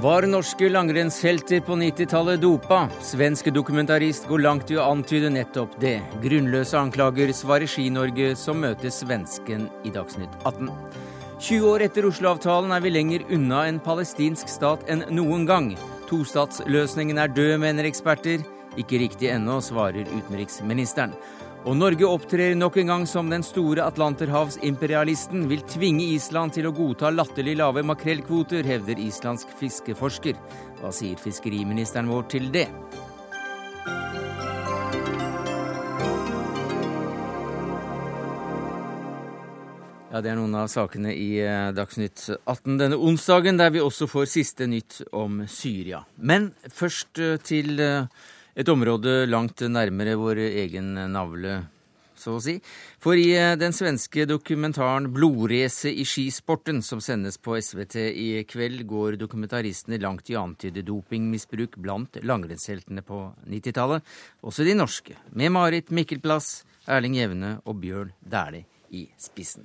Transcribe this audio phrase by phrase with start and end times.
[0.00, 2.86] Var norske langrennshelter på 90-tallet dopa?
[3.04, 5.98] Svensk dokumentarist går langt i å antyde nettopp det.
[6.22, 10.70] Grunnløse anklager svarer Ski-Norge, som møter svensken i Dagsnytt 18.
[11.36, 15.68] 20 år etter Oslo-avtalen er vi lenger unna en palestinsk stat enn noen gang.
[16.08, 18.40] Tostatsløsningen er død, mener eksperter.
[18.80, 21.12] Ikke riktig ennå, svarer utenriksministeren.
[21.68, 26.72] Og Norge opptrer nok en gang som den store atlanterhavsimperialisten, vil tvinge Island til å
[26.72, 30.40] godta latterlig lave makrellkvoter, hevder islandsk fiskeforsker.
[30.80, 32.64] Hva sier fiskeriministeren vår til det?
[40.10, 44.08] Ja, Det er noen av sakene i eh, Dagsnytt 18 denne onsdagen, der vi også
[44.10, 46.06] får siste nytt om Syria.
[46.16, 48.08] Men først eh, til eh,
[48.60, 51.62] et område langt nærmere vår egen navle,
[52.20, 52.58] så å si.
[53.00, 58.84] For i eh, den svenske dokumentaren 'Blodrace i skisporten', som sendes på SVT i kveld,
[58.90, 64.04] går dokumentaristene langt i å antyde dopingmisbruk blant langrennsheltene på 90-tallet,
[64.44, 69.64] også de norske, med Marit Mikkelplass, Erling Jevne og Bjørn Dæhlie i spissen.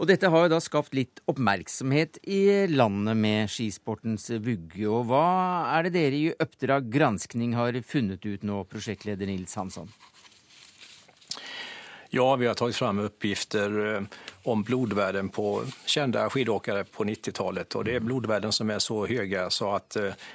[0.00, 4.86] Og dette har jo da skapt litt oppmerksomhet i landet med skisportens vugge.
[4.88, 5.26] Og hva
[5.74, 9.92] er det dere i Oppdrag granskning har funnet ut nå, prosjektleder Nils Hansson?
[12.16, 14.02] Ja, vi har tatt fram oppgifter eh,
[14.48, 17.76] om blodvärden på kända skidåkare på 90-talet.
[17.76, 20.28] Og det er blodvärden som er så høye så at eh,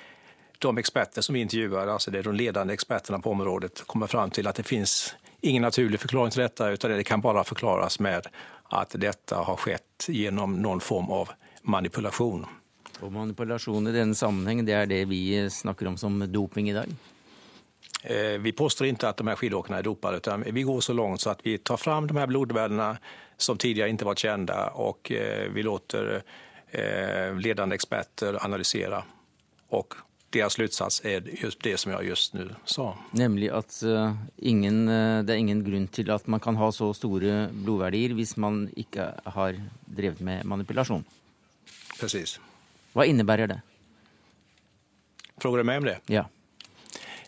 [0.61, 4.29] de experter som vi intervjuer, altså det er de ledende experterna på området, kommer fram
[4.29, 8.29] til at det finnes ingen naturlig forklaring til dette, utan det kan bare forklares med
[8.73, 12.45] at dette har skjedd gjennom noen form av manipulasjon.
[13.03, 15.21] Og manipulasjon i denne sammenheng, det er det vi
[15.51, 16.89] snakker om som doping i dag?
[18.03, 21.21] Eh, vi påstår ikke at de her skidåkerne er dopade, utan vi går så langt
[21.21, 22.95] så at vi tar fram de her blodvärdena
[23.37, 26.21] som tidligere ikke var kända og eh, vi låter
[26.71, 29.01] eh, ledende eksperter analysere.
[29.73, 29.97] Og
[30.35, 31.01] deres slutsats
[31.39, 32.91] just det som jeg just nå sa.
[33.17, 36.91] Nemlig at uh, ingen, uh, det er ingen grunn til at man kan ha så
[36.97, 41.05] store blodverdier hvis man ikke har drevet med manipulasjon.
[41.95, 42.37] Precis.
[42.95, 43.59] Hva innebærer det?
[45.41, 45.99] Frågar du meg om det?
[46.11, 46.27] Ja.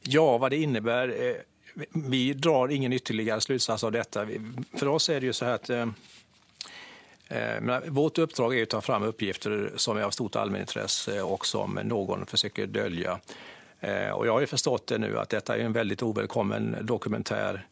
[0.08, 4.24] Ja, hva det innebærer eh, Vi drar ingen ytterligere slutsats av dette.
[4.78, 5.88] For oss er det jo så her at Eh,
[7.62, 11.80] men vårt uppdrag är att ta fram uppgifter som är av stort allmänintresse och som
[11.84, 13.20] någon försöker dölja.
[13.80, 17.66] Eh, och jag har ju förstått det nu att detta är en väldigt ovälkommen dokumentär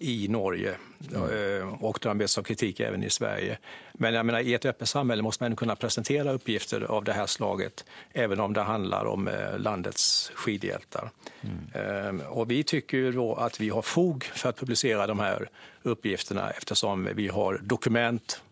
[0.00, 0.74] i Norge
[1.14, 1.72] mm.
[1.72, 3.58] och det har mötts av kritik även i Sverige.
[3.92, 7.26] Men jag menar, i ett öppet samhälle måste man kunna presentera uppgifter av det här
[7.26, 11.10] slaget även om det handlar om landets skidhjältar.
[11.40, 12.20] Mm.
[12.20, 15.48] Och vi tycker at då att vi har fog för att publicera de här
[15.82, 18.42] uppgifterna eftersom vi har dokument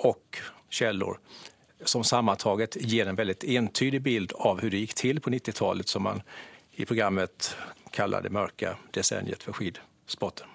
[0.00, 0.38] och
[0.68, 1.18] källor
[1.84, 6.02] som sammantaget ger en väldigt entydig bild av hur det gick till på 90-talet som
[6.02, 6.22] man
[6.72, 7.56] i programmet
[7.90, 10.46] kaller det mørke desenniet for skidsporten.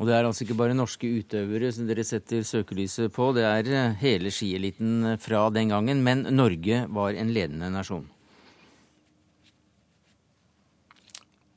[0.00, 3.68] Og det er altså ikke bare norske utøvere som dere setter søkelyset på, det er
[3.68, 8.06] eh, hele skieliten fra den gangen, men Norge var en ledende nasjon.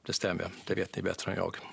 [0.03, 1.63] Det stemmer, det vet ni bedre enn jeg.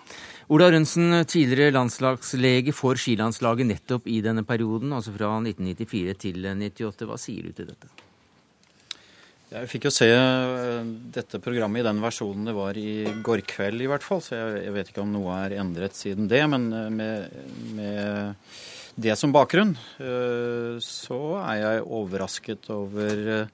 [0.51, 7.07] Ola Rønsen, tidligere landslagslege for skilandslaget nettopp i denne perioden, altså fra 1994 til 1998.
[7.07, 7.91] Hva sier du til dette?
[9.51, 13.83] Jeg fikk jo se eh, dette programmet i den versjonen det var i går kveld,
[13.83, 14.19] i hvert fall.
[14.27, 16.43] Så jeg, vet ikke om noe er endret siden det.
[16.51, 17.37] Men eh, med,
[17.79, 23.47] med det som bakgrunn, eh, så er jeg overrasket over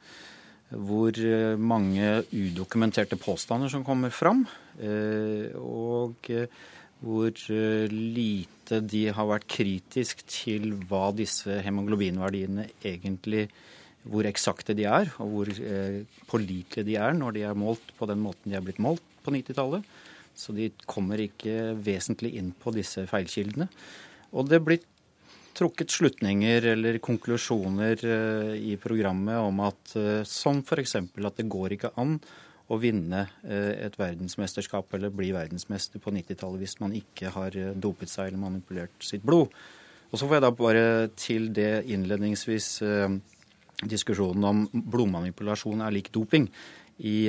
[0.67, 1.21] hvor
[1.63, 4.41] mange udokumenterte påstander som kommer fram.
[4.83, 6.33] Og
[7.05, 13.49] hvor eh, lite de har vært kritisk til hva disse hemoglobinverdiene egentlig
[14.07, 18.07] Hvor eksakte de er, og hvor eh, pålitelige de er når de er målt på
[18.07, 19.83] den måten de er blitt målt på 90-tallet.
[20.37, 23.67] Så de kommer ikke vesentlig inn på disse feilkildene.
[24.39, 24.85] Og det blir
[25.59, 30.95] trukket slutninger eller konklusjoner eh, i programmet om at som f.eks.
[31.03, 32.21] at det går ikke an
[32.67, 37.75] å vinne eh, et verdensmesterskap eller bli verdensmester på 90-tallet hvis man ikke har eh,
[37.79, 39.55] dopet seg eller manipulert sitt blod.
[40.11, 40.87] Og så får jeg da bare
[41.19, 43.15] til det innledningsvis eh,
[43.87, 46.49] diskusjonen om blodmanipulasjon er lik doping.
[46.97, 47.29] I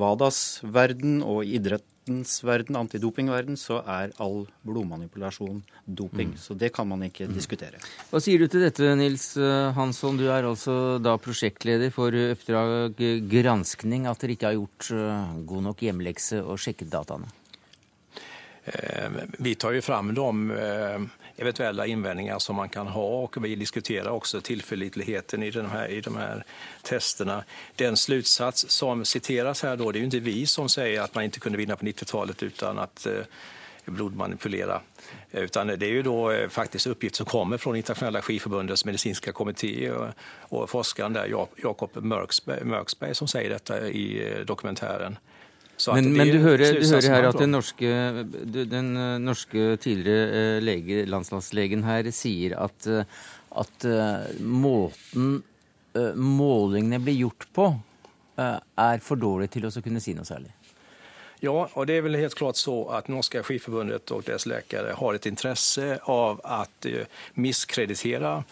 [0.00, 6.30] WADAs verden og idrett idrettens verden, antidopingverden, så er all blodmanipulasjon doping.
[6.30, 6.38] Mm.
[6.38, 7.34] Så det kan man ikke mm.
[7.34, 7.78] diskutere.
[8.10, 10.16] Hva sier du til dette, Nils eh, Hansson?
[10.16, 12.96] Du er altså da prosjektleder for Oppdrag
[13.30, 17.30] granskning, at dere ikke har gjort eh, god nok hjemlekse og sjekket dataene?
[18.64, 20.28] Eh, vi tar jo fram de
[21.40, 25.46] eventuella invändningar som man kan ha och vi diskuterar också tillförlitligheten i
[25.88, 26.44] i de här
[26.82, 27.44] testerna.
[27.76, 31.24] Den slutsats som citeras här då, det är ju inte vi som säger att man
[31.24, 33.12] inte kunde vinna på 90-talet utan att eh,
[33.84, 34.80] blodmanipulera.
[35.30, 39.90] Utan det är ju då eh, faktiskt uppgifter som kommer från Internationella skiförbundets medicinska kommitté
[39.90, 40.08] och,
[40.38, 45.16] och forskaren där, Jakob Mörksberg, Mörksberg, som säger detta i eh, dokumentären.
[45.88, 47.90] Men, men, du hører, du hører her at den norske,
[48.52, 52.88] den eh, norske tidligere lege, landslagslegen her sier at,
[53.64, 53.86] at
[54.40, 55.40] måten
[56.14, 57.70] målingene blir gjort på,
[58.38, 60.52] er for dårlig til å kunne si noe særlig?
[61.40, 65.16] Ja, og det er vel helt klart så at Norska Skiforbundet og dess läkare har
[65.16, 68.44] et interesse av att miskreditere misskreditera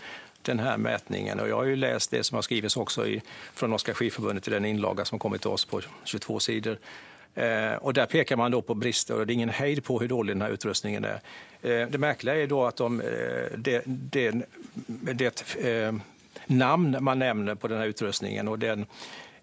[0.43, 1.41] den här mätningen.
[1.41, 3.23] Och jag har ju läst det som har skrivits också i,
[3.55, 6.79] från Norska Skiforbundet i den inlaga som kommit till oss på 22 sidor.
[7.35, 10.35] Eh, Der peker man da på brister og det er ingen hejd på hvor dårlig
[10.35, 11.21] denne utrustningen er.
[11.63, 14.43] Eh, det merkelige er da at de, eh, det, de,
[15.15, 15.31] de,
[15.61, 15.93] eh,
[16.49, 18.87] namn man nevner på denne utrustningen og den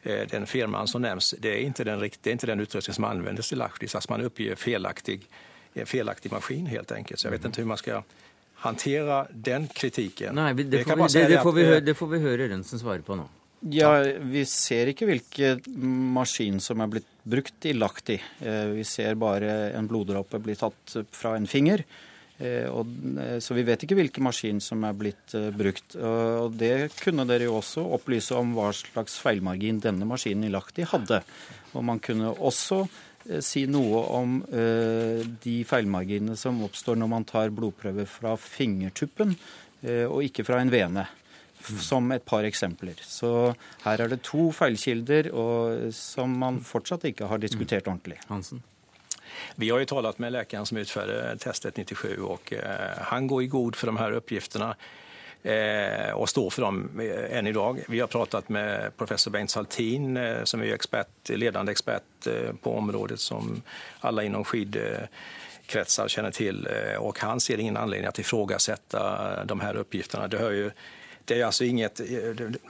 [0.05, 3.07] Eh, den firmaen som nevnes, det er ikke den, det er ikke den utrustningen som
[3.09, 3.95] anvendes til Lahtis.
[3.97, 5.23] Altså man oppgir felaktig,
[5.89, 7.19] felaktig maskin helt enkelt.
[7.19, 8.03] Så jeg vet ikke hvordan man skal
[8.61, 10.37] hantera den kritiken.
[10.37, 13.01] Nei, det, får, vi, det, det, får vi, høre, det får vi høre Rønsen svare
[13.01, 13.25] på nå.
[13.73, 15.61] Ja, Vi ser ikke hvilken
[16.13, 18.19] maskin som er blitt brukt i Lahti.
[18.39, 21.81] Eh, vi ser bare en bloddråpe bli tatt fra en finger.
[22.37, 22.85] Eh, og,
[23.17, 25.95] eh, så vi vet ikke hvilken maskin som er blitt brukt.
[25.97, 30.85] Og det kunne dere jo også opplyse om hva slags feilmargin denne maskinen i Lahti
[30.85, 31.23] hadde.
[31.73, 32.85] Og man kunne også
[33.41, 39.33] si noe om de feilmarginene som oppstår når man tar blodprøver fra fingertuppen
[39.81, 41.07] og ikke fra en vene.
[41.65, 42.99] Som et par eksempler.
[43.01, 48.19] Så her er det to feilkilder og, som man fortsatt ikke har diskutert ordentlig.
[48.29, 48.63] Hansen.
[49.55, 53.47] Vi har ju talat med läkaren som utförde testet 97 och eh, han går i
[53.47, 54.75] god för de här uppgifterna
[55.43, 57.83] eh, och står för dem enn än idag.
[57.87, 62.27] Vi har pratat med professor Bengt Saltin som är expert, ledande expert
[62.61, 63.61] på området som
[63.99, 66.67] alla inom skidkretsar känner till
[66.99, 70.27] och han ser ingen anledning att ifrågasätta de här uppgifterna.
[70.27, 70.71] Det hör ju
[71.25, 71.95] det är alltså inget,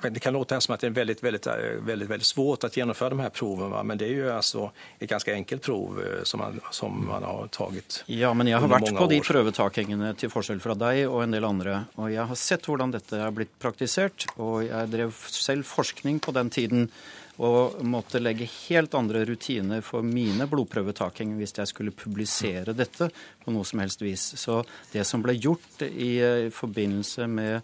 [0.01, 1.47] det kan låta som att det är väldigt, väldigt,
[1.79, 3.83] väldigt, väldigt svårt att genomföra de här proven, va?
[3.83, 7.47] men det är ju alltså ett ganska enkelt prov eh, som man, som man har
[7.47, 11.35] tagit Ja, men jeg har vært på de prøvetakingene til forskjell fra deg og en
[11.35, 15.67] del andre, og jeg har sett hvordan dette er blitt praktisert, og jeg drev selv
[15.67, 16.89] forskning på den tiden
[17.35, 23.09] og måtte legge helt andre rutiner for mine blodprøvetaking hvis jeg skulle publisere dette
[23.43, 24.29] på noe som helst vis.
[24.39, 24.61] Så
[24.93, 27.61] det som ble gjort i, i forbindelse med Eh,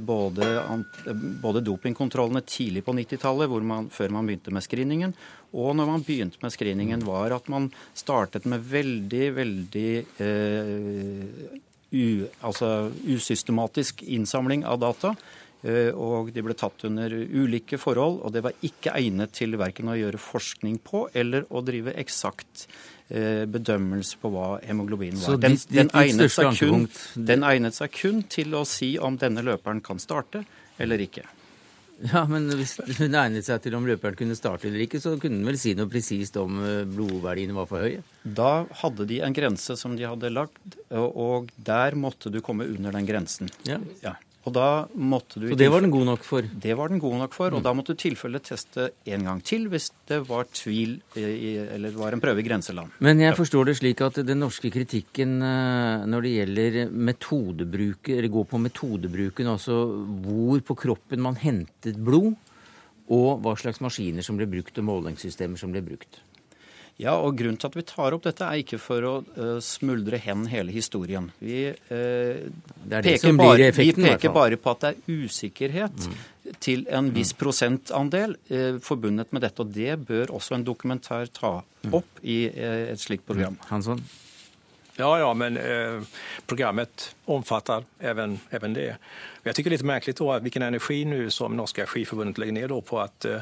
[0.00, 3.52] både, eh, både dopingkontrollene tidlig på 90-tallet,
[3.92, 5.14] før man begynte med screeningen,
[5.54, 9.92] og når man begynte med screeningen, var at man startet med veldig, veldig
[10.24, 11.60] eh,
[11.94, 15.14] u, altså usystematisk innsamling av data.
[15.64, 19.92] Eh, og de ble tatt under ulike forhold, og det var ikke egnet til verken
[19.92, 25.36] å gjøre forskning på eller å drive eksakt Eh, bedømmelse på hva hemoglobin var.
[25.42, 30.00] Den, den, egnet kun, den, egnet seg kun, til å si om denne løperen kan
[30.02, 30.44] starte
[30.80, 31.26] eller ikke.
[32.02, 35.38] Ja, men hvis den egnet seg til om løperen kunne starte eller ikke, så kunne
[35.38, 38.02] den vel si noe presist om eh, blodverdiene var for høye?
[38.24, 42.94] Da hadde de en grense som de hadde lagd, og der måtte du komme under
[42.96, 43.52] den grensen.
[43.68, 43.78] Ja.
[44.02, 44.16] ja.
[44.44, 45.46] Og da måtte du...
[45.48, 46.44] Så det var den god nok for?
[46.44, 47.64] Det var den god nok for, og mm.
[47.64, 52.12] da måtte du tilfelle teste en gang til hvis det var tvil i, eller var
[52.12, 52.92] en prøve i grenseland.
[53.04, 58.34] Men jeg forstår det slik at den norske kritikken eh, når det gjelder metodebruk, eller
[58.36, 59.80] går på metodebruken, altså
[60.26, 62.34] hvor på kroppen man hentet blod,
[63.14, 66.20] og hva slags maskiner som ble brukt og målingssystemer som ble brukt.
[67.00, 70.18] Ja, og Grunnen til at vi tar opp dette, er ikke for å uh, smuldre
[70.22, 71.26] hen hele historien.
[71.42, 72.44] Vi, uh,
[72.86, 76.54] peker, bare, effekten, vi peker bare på at det er usikkerhet mm.
[76.62, 77.40] til en viss mm.
[77.40, 79.66] prosentandel uh, forbundet med dette.
[79.66, 81.90] Og det bør også en dokumentar ta mm.
[81.90, 82.28] opp mm.
[82.30, 83.58] i et slikt program.
[83.72, 84.04] Hansson?
[84.96, 86.02] Ja, ja, men eh,
[86.46, 88.96] programmet omfattar även, även det.
[89.42, 92.68] Jeg tycker det är lite märkligt då vilken energi nu som Norska skiförbundet lägger ner
[92.68, 93.40] då på att eh,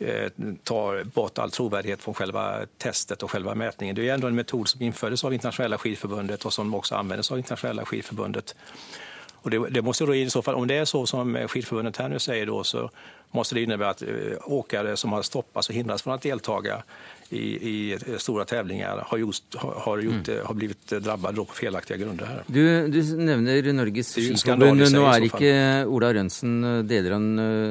[0.00, 0.30] eh,
[0.62, 3.96] ta bort all trovärdighet från själva testet och själva mätningen.
[3.96, 7.38] Det är ändå en metod som infördes av Internationella skidförbundet och som också användes av
[7.38, 8.54] Internationella skidförbundet.
[9.42, 12.08] Och det, det måste då i så fall, om det är så som skidförbundet här
[12.08, 12.90] nu då, så
[13.30, 14.08] måste det innebära att eh,
[14.44, 16.82] åkare som har stoppats och hindrats från att deltaga
[17.32, 20.46] i, i stora tävlingar har, just, har, gjort, mm.
[20.46, 22.28] har blivit drabbade på felaktige grunner.
[22.28, 22.44] her.
[22.46, 22.62] Du,
[22.92, 24.84] du nevner Norges Skiforbund.
[24.92, 25.52] Nå er ikke
[25.88, 27.26] Ola Rønsen deler av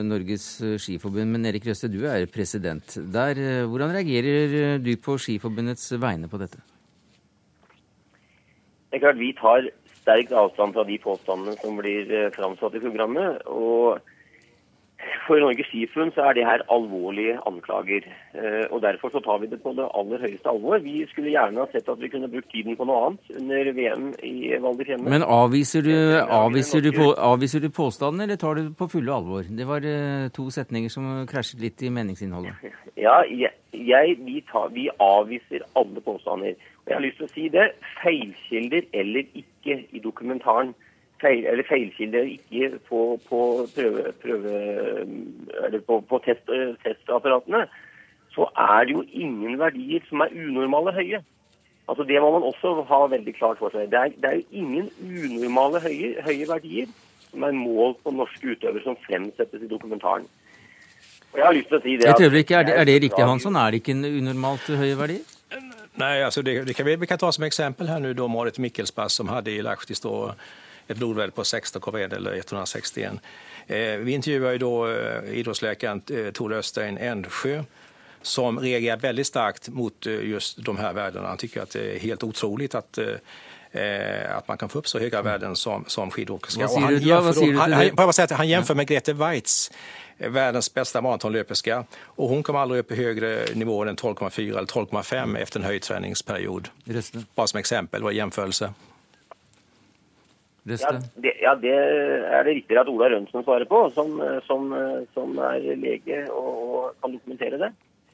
[0.07, 0.47] Norges
[0.81, 3.39] Skiforbund, men Erik Røste, du er president der.
[3.69, 6.61] Hvordan reagerer du på Skiforbundets vegne på dette?
[8.91, 9.69] Det er klart Vi tar
[10.01, 13.45] sterkt avstand fra de påstandene som blir eh, framsatt i programmet.
[13.45, 14.01] og
[15.27, 18.05] for Norges Skiforbund så er det her alvorlige anklager.
[18.35, 20.77] Eh, og Derfor så tar vi det på det aller høyeste alvor.
[20.83, 24.09] Vi skulle gjerne ha sett at vi kunne brukt tiden på noe annet under VM
[24.23, 25.13] i Val di Fiemme.
[25.13, 25.95] Men avviser du,
[26.41, 29.47] avviser, du på, avviser du påstanden, eller tar du det på fulle alvor?
[29.59, 32.57] Det var uh, to setninger som krasjet litt i meningsinnholdet.
[33.01, 36.53] Ja, jeg, jeg vi, tar, vi avviser alle påstander.
[36.83, 37.63] Og jeg har lyst til å si det.
[38.03, 40.75] Feilkilder eller ikke i dokumentaren
[41.21, 43.39] feil, eller feilkilder ikke på, på,
[43.75, 46.49] prøve, prøve, på, på test,
[46.85, 47.65] testapparatene,
[48.35, 51.21] så er det jo ingen verdier som er unormale høye.
[51.89, 53.89] Altså Det må man også ha veldig klart for seg.
[53.91, 56.93] Det er, det er jo ingen unormale høye, høye, verdier
[57.31, 60.27] som er målt på norske utøvere som fremsettes i dokumentaren.
[61.31, 63.23] Og jeg har lyst til å si det Et øyeblikk, er det, er det riktig,
[63.23, 63.55] Hansson?
[63.55, 65.37] Er det ikke en unormalt høye verdier?
[65.99, 68.59] Nei, altså det, det kan vi, vi, kan ta som eksempel her nå da Marit
[68.63, 69.95] Mikkelspass, som hadde i Lahti
[70.87, 73.13] ett blodvärde på 16,1 eller 161.
[73.67, 77.63] Eh, vi intervjuar ju då eh, idrottsläkaren eh, Tor Östein Endsjö
[78.21, 81.27] som reagerar väldigt starkt mot just de här värdena.
[81.27, 82.99] Han tycker att det är helt otroligt att
[84.35, 86.67] at man kan få opp så høye verden som, som skidåkerska.
[86.67, 87.57] Du?
[87.57, 89.71] Han, han, han, han jämför med Grete Weitz,
[90.17, 91.83] verdens beste maratonløperske.
[92.17, 96.69] Og hun kommer aldri opp i høyere nivå enn 12,4 eller 12,5 efter en høytreningsperiode.
[97.35, 98.73] Bare som eksempel og jämförelse.
[100.69, 104.11] Ja det, ja, det, er det riktigere at Ola Rønsen svarer på, som,
[104.45, 104.67] som,
[105.15, 107.71] som er lege og, og, kan dokumentere det.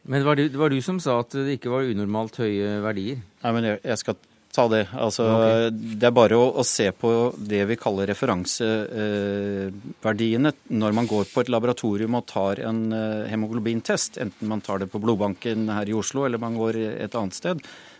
[0.07, 2.77] Men det var, du, det var du som sa at det ikke var unormalt høye
[2.85, 3.19] verdier?
[3.43, 4.15] Nei, men jeg, jeg skal
[4.57, 4.87] ta det.
[4.95, 5.67] Altså, okay.
[5.71, 11.25] Det er bare å, å, se på det vi kaller referanseverdiene eh, når man går
[11.31, 15.85] på et laboratorium og tar en eh, hemoglobintest, enten man tar det på blodbanken her
[15.89, 17.57] i Oslo eller man går et annet sted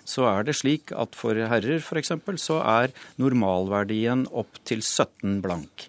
[0.08, 2.14] så er det slik at for herrer f.eks.
[2.40, 5.88] så er normalverdien opp til 17 blank.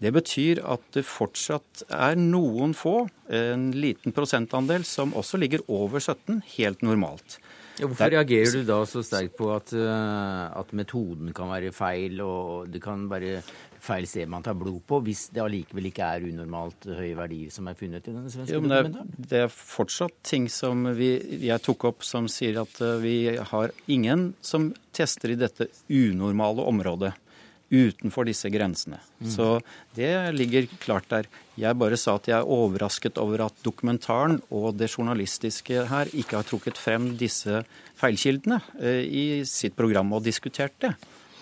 [0.00, 6.02] Det betyr at det fortsatt er noen få, en liten prosentandel, som også ligger over
[6.02, 7.38] 17, helt normalt.
[7.80, 12.70] Hvorfor reagerer du da så sterkt på at, uh, at, metoden kan være feil, og
[12.70, 13.40] det kan være
[13.80, 17.70] feil sted man tar blod på, hvis det allikevel ikke er unormalt høye verdier som
[17.70, 19.06] er funnet i denne svenske jo?
[19.16, 21.14] Det er fortsatt ting som vi,
[21.46, 23.16] jeg tok opp som sier at eh, vi
[23.52, 27.14] har ingen som tester i dette unormale området
[27.70, 28.98] utenfor disse grensene.
[29.20, 29.30] Mm.
[29.30, 29.46] Så
[29.94, 31.28] det ligger klart der.
[31.60, 36.40] Jeg bare sa at jeg er overrasket over at dokumentaren og det journalistiske her ikke
[36.40, 37.62] har trukket frem disse
[38.00, 40.94] feilkildene eh, i sitt program og diskutert det.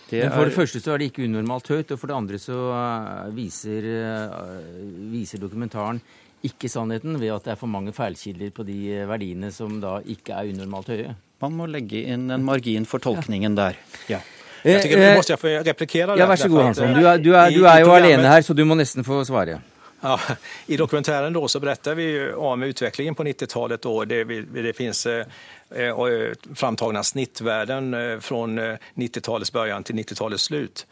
[0.09, 2.39] Det Men For det første så er det ikke unormalt høyt, og for det andre
[2.41, 6.01] så uh, viser, uh, viser, dokumentaren
[6.49, 8.79] ikke sannheten ved at det er for mange feilkilder på de
[9.11, 11.13] verdiene som da ikke er unormalt høye.
[11.43, 13.77] Man må legge inn en margin for tolkningen der.
[14.09, 14.23] Ja.
[14.65, 16.95] Jeg tenker, jeg måtte jeg få replikera Ja, vær så god Hansson.
[16.95, 19.61] Du er, du er, du er jo alene her, så du må nesten få svare.
[20.01, 20.21] Ja,
[20.67, 23.83] I dokumentären då så berättar vi om utvecklingen på 90-talet.
[24.07, 24.25] Det,
[24.63, 25.27] det finns eh,
[25.71, 28.59] eh framtagna snittvärden eh, från
[28.95, 30.87] 90-talets eh, början till 90-talets slut.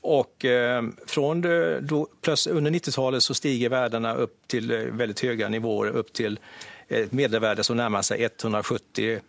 [0.00, 1.40] Och eh, från
[1.80, 6.38] då, plus, under 90-talet så stiger värdena upp till väldigt höga nivåer, upp till
[6.88, 9.20] ett medelvärde som närmar sig 170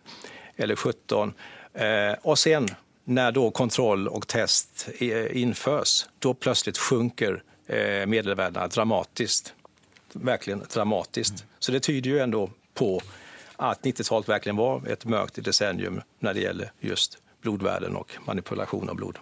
[0.56, 1.32] eller 17.
[1.74, 2.68] Eh, och sen
[3.04, 4.88] när då kontroll och test
[5.32, 7.42] införs, då plötsligt sjunker
[7.72, 9.54] Eh, medelvärdena dramatiskt.
[10.12, 11.44] Verkligen dramatiskt.
[11.58, 13.00] Så det tyder ju ändå på
[13.56, 18.96] att 90-talet verkligen var ett mörkt decennium när det gäller just blodvärden och manipulation av
[18.96, 19.18] blod.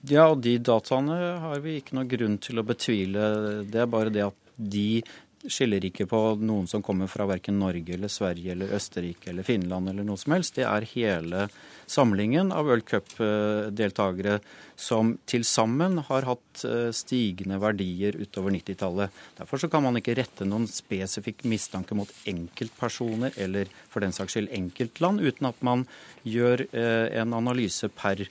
[0.00, 3.20] Ja, og de dataene har vi ikke noe grunn til å betvile.
[3.62, 5.02] Det er bare det at de
[5.50, 9.90] skiller ikke på noen som kommer fra verken Norge eller Sverige eller Østerrike eller Finland
[9.90, 10.56] eller noe som helst.
[10.58, 11.46] Det er hele
[11.90, 14.38] samlingen av World Cup-deltakere
[14.78, 19.18] som til sammen har hatt eh, stigende verdier utover 90-tallet.
[19.38, 24.52] Derfor kan man ikke rette noen spesifikk mistanke mot enkeltpersoner eller for den saks skyld
[24.54, 25.86] enkeltland, uten at man
[26.26, 28.24] gjør eh, en analyse per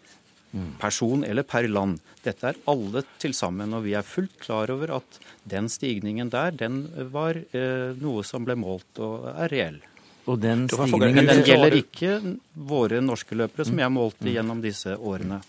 [0.80, 2.00] person eller per land.
[2.24, 6.52] Dette er alle til sammen, og vi er fullt klar over at den stigningen der,
[6.52, 9.80] den var eh, noe som ble målt og er reell.
[10.30, 12.20] Og den stigningen den gjelder ikke
[12.54, 15.42] våre norske løpere, som jeg målte gjennom disse årene.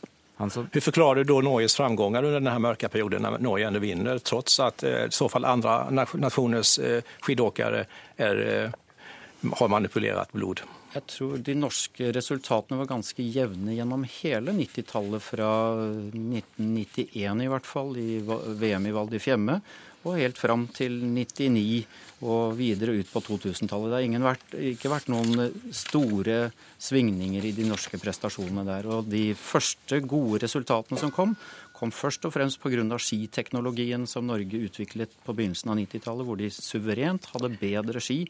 [0.43, 0.69] Hansson.
[0.73, 4.61] Hur förklarar du da Norges framgångar under den mørke perioden når Norge ändå vinner trots
[4.61, 7.85] att eh, i så fall andre nasjoners eh, skidåkare
[8.17, 10.61] är, eh, har manipulerat blod?
[10.93, 15.53] Jeg tror de norske resultatene var ganske jevne gjennom hele 90-tallet, fra
[16.13, 19.61] 1991 i hvert fall, i VM i Val di Fiemme
[20.03, 21.85] og helt fram til 99
[22.27, 23.93] og videre ut på 2000-tallet.
[23.95, 26.39] Det har vært, ikke vært noen store
[26.83, 28.89] svingninger i de norske prestasjonene der.
[28.91, 31.37] Og de første gode resultatene som kom,
[31.75, 32.99] kom først og fremst pga.
[32.99, 38.25] skiteknologien som Norge utviklet på begynnelsen av 90-tallet, hvor de suverent hadde bedre ski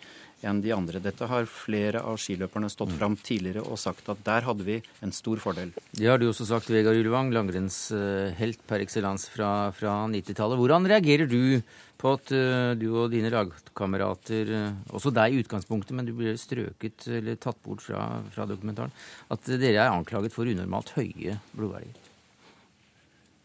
[0.46, 1.00] enn de andre.
[1.02, 5.14] Dette har flere av skiløperne stått fram tidligere og sagt at der hadde vi en
[5.14, 5.72] stor fordel.
[5.92, 10.60] Det har du også sagt, Vegard Ulvang, langrennshelt per excellence fra, fra 90-tallet.
[10.60, 11.62] Hvordan reagerer du
[12.02, 16.34] på at uh, du og dine lagkamerater, uh, også deg i utgangspunktet, men du ble
[16.40, 18.94] strøket eller tatt bort fra, fra dokumentaren,
[19.30, 22.00] at dere er anklaget for unormalt høye blodverdier?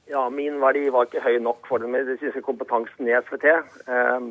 [0.08, 3.48] Ja, min verdi var ikke høy nok for den medisinske kompetansen i SVT.
[3.92, 4.30] Um,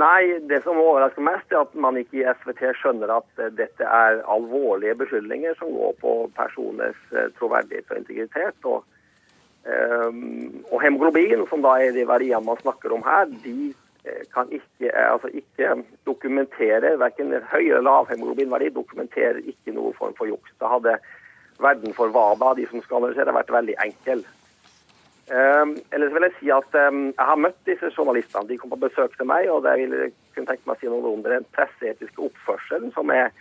[0.00, 3.86] nei, det som overrasker mest, er at man ikke i SVT skjønner at uh, dette
[3.86, 8.68] er alvorlige beskyldninger som går på personers uh, troverdighet og integritet.
[8.68, 8.84] Og,
[9.64, 14.52] um, og, hemoglobin, som da er de verdiene man snakker om her, de uh, kan
[14.52, 15.76] ikke, altså ikke
[16.08, 20.52] dokumentere verken høy eller lav hemoglobinverdi, dokumenterer ikke noen form for juks.
[20.60, 20.98] Da hadde
[21.62, 24.26] verden for WADA, de som skal analysere, vært veldig enkel.
[25.26, 28.46] Um, ellers vil jeg si at um, jeg har møtt disse journalistene.
[28.46, 30.90] De kom på besøk til meg, og det vil jeg kunne tenke meg å si
[30.92, 33.32] noe om den presseetiske oppførselen som er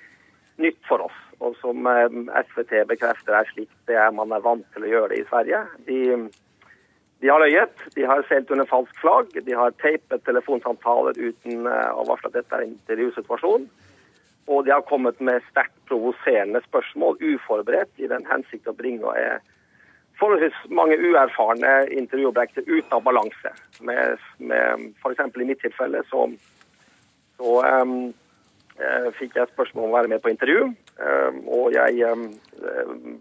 [0.58, 4.65] nytt for oss, og som um, SVT bekrefter er slik det er man er vant
[4.74, 5.62] til å gjøre det i Sverige.
[5.86, 6.01] De,
[7.22, 11.92] de har løyet, de har seilt under falsk flagg, de har teipet telefonsamtaler uten uh,
[11.94, 13.70] å varsle at dette er en intervjusituasjon.
[14.50, 19.38] Og de har kommet med sterkt provoserende spørsmål, uforberedt, i den hensikt å bringe uh,
[20.19, 23.53] forholdsvis mange uerfarne intervjuobjekter ute av balanse.
[23.86, 25.24] Med, med F.eks.
[25.36, 26.27] i mitt tilfelle så,
[27.39, 27.95] så um,
[29.19, 30.67] fikk jeg spørsmål om å være med på intervju.
[31.00, 32.27] Um, og jeg um,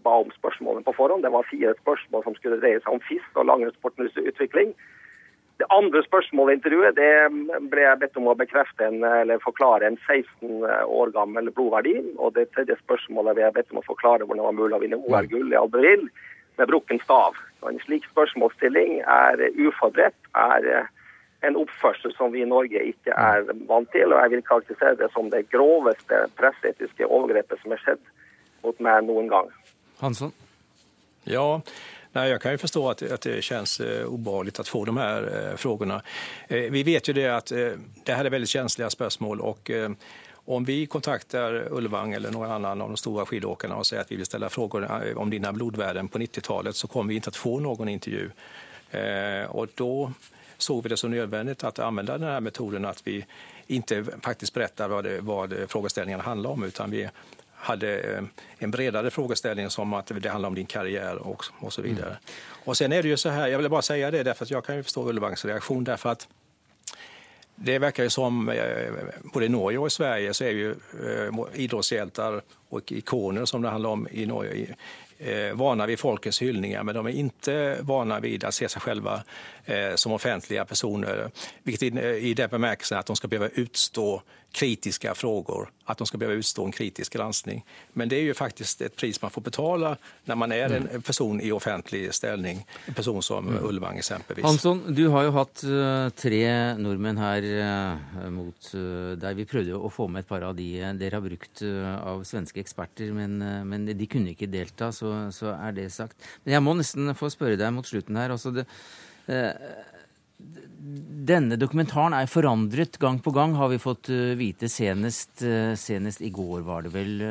[0.07, 1.27] ba om spørsmålene på forhånd.
[1.27, 4.75] Det var fire spørsmål som skulle dreie seg om fisk og langrennssportens utvikling.
[5.63, 7.11] Det andre spørsmålet i intervjuet det
[7.71, 11.95] ble jeg bedt om å bekrefte en, eller forklare en 16 år gammel blodverdi.
[12.19, 14.83] Og det tredje spørsmålet ble jeg bedt om å forklare hvordan det var mulig å
[14.83, 16.11] vinne OL-gull i Albertville
[16.57, 17.39] med brukken stav.
[17.63, 20.93] Og en slik spørsmålsstilling er uforberedt, er eh,
[21.49, 24.13] en oppførsel som vi i Norge ikke er vant til.
[24.13, 28.07] Og jeg vil karakterisere det som det groveste presseetiske overgrepet som er skjedd
[28.65, 29.51] mot meg noen gang.
[30.01, 30.33] Hansson?
[31.25, 31.61] Ja,
[32.15, 35.51] Nej, jag kan ju förstå att, att det känns eh, obehagligt att få de här
[35.51, 36.03] eh, frågorna.
[36.49, 37.59] Eh, vi vet ju det att eh,
[38.05, 39.91] det här är väldigt känsliga spörsmål och eh,
[40.45, 44.17] om vi kontaktar Ulvang eller någon annan av de stora skidåkarna och säger att vi
[44.17, 47.61] vill ställa frågor eh, om dina blodvärden på 90-talet så kommer vi inte att få
[47.61, 48.31] någon intervju.
[49.49, 50.13] Og och då
[50.59, 53.27] såg vi det som nödvändigt att använda den här metoden att vi
[53.67, 57.09] inte faktiskt berättar vad, det, vad frågeställningarna handlar om utan vi
[57.55, 58.23] hade eh,
[58.59, 62.07] en bredare frågeställning som att det handlar om din karriär och, och så vidare.
[62.07, 62.19] Mm.
[62.65, 64.65] Och sen är det ju så här, jag vill bara säga det därför att jag
[64.65, 66.29] kan ju förstå Ulvangs reaktion därför att
[67.57, 71.31] det verkar ju som, eh, både i Norge og i Sverige, så er ju eh,
[71.55, 74.77] idrottshjältar och ikoner som det handler om i Norge
[75.19, 79.09] eh, vana vid folkets hyllningar, men de er ikke vana vid å se seg selv
[79.97, 81.31] som offentlige personer.
[81.63, 84.23] Vilket i den bemärkelsen at de skal behöva utstå
[84.55, 87.65] kritiska frågor, att de ska behöva utstå en kritisk granskning.
[87.93, 91.41] Men det är ju faktiskt ett pris man får betala när man er en person
[91.41, 92.67] i offentlig ställning.
[92.87, 93.57] En person som mm.
[93.57, 93.99] eksempelvis.
[93.99, 94.45] exempelvis.
[94.45, 96.45] Hansson, du har jo hatt uh, tre
[96.79, 99.41] nordmenn her uh, mot uh, deg.
[99.43, 100.69] Vi prøvde å få med et par av de
[101.01, 105.75] dere har brukt av svenske eksperter, men, men, de kunne ikke delta, så, så, er
[105.75, 106.15] det sagt.
[106.45, 108.31] Men jeg må nesten få spørre deg mot slutten her.
[108.31, 108.69] altså det
[111.25, 114.69] denne dokumentaren er forandret gang på gang, har vi fått eh, vite.
[114.69, 117.23] Senest, eh, senest i går, var det vel.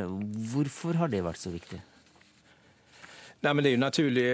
[0.54, 1.82] Hvorfor har det vært så viktig?
[3.44, 4.28] Nei, men det er jo en naturlig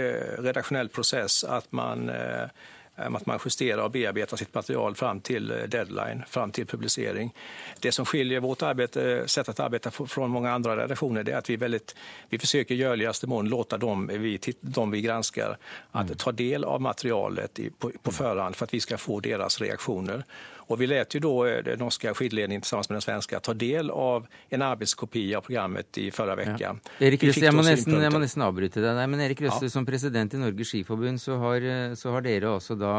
[0.46, 2.68] redaksjonell prosess at man eh,
[3.00, 7.34] att man justerar och bearbetar sitt material fram till eh, deadline, fram till publicering.
[7.80, 11.56] Det som skiljer vårt arbete, sätt att arbeta från många andra redaktioner är att vi,
[11.56, 11.96] väldigt,
[12.30, 15.58] vi försöker i görligaste mån låta dem vi, dem vi granskar
[15.92, 16.18] att mm.
[16.18, 20.24] ta del av materialet på, på förhand för att vi ska få deras reaktioner.
[20.70, 23.90] Och vi lät ju då eh, den norska skidledningen tillsammans med den svenska ta del
[23.92, 26.80] av en arbetskopia av programmet i förra veckan.
[27.00, 27.06] Ja.
[27.08, 29.10] Erik Røste, jeg, må nesten, jeg må nesten avbryte deg der.
[29.10, 29.74] Men Erik Røste, ja.
[29.74, 32.94] som president i Norges Skiforbund, så har, eh, så har dere også da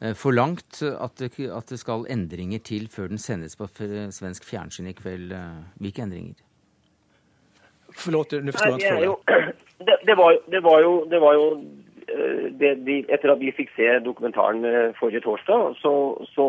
[0.00, 4.88] eh, forlangt at det, at det skal endringer til før den sendes på svensk fjernsyn
[4.88, 5.36] i kveld.
[5.84, 6.40] Hvilke endringer?
[7.92, 9.42] Forlåt, nå forstår jeg ikke.
[9.84, 11.50] Det, det, var, det, var jo,
[12.14, 15.94] Eh, det, de, etter at vi fikk se dokumentaren eh, forrige torsdag, så,
[16.34, 16.46] så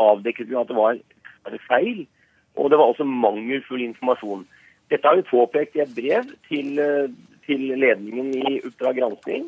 [0.00, 0.98] avdekket vi at det var
[1.68, 2.06] feil.
[2.58, 4.46] Og det var også mangelfull informasjon.
[4.90, 7.10] Dette har vi påpekt i et brev til, eh,
[7.46, 9.46] til ledningen i Oppdrag gransking.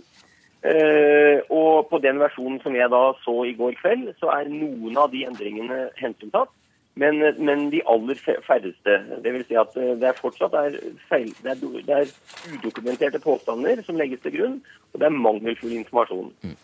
[0.62, 4.98] Eh, og på den versjonen som jeg da så i går kveld, så er noen
[4.98, 6.52] av de endringene hensyntatt.
[6.94, 8.96] Men, men, de aller færreste.
[9.24, 10.74] Vil si at det er fortsatt er
[11.08, 12.10] feil, det er, det er
[12.52, 14.58] udokumenterte påstander som legges til grunn,
[14.92, 16.28] og det er mangelfull informasjon.
[16.44, 16.58] Mm.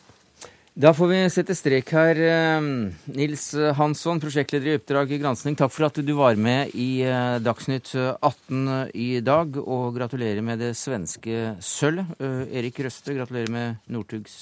[0.78, 2.18] Da får vi sette strek her.
[2.22, 2.66] Eh,
[3.10, 7.90] Nils Hansson, prosjektleder i Oppdrag gransking, takk for at du var med i eh, Dagsnytt
[7.98, 9.58] 18 i dag.
[9.58, 12.14] Og gratulerer med det svenske sølvet.
[12.22, 14.36] Eh, Erik Røste, gratulerer med Northugs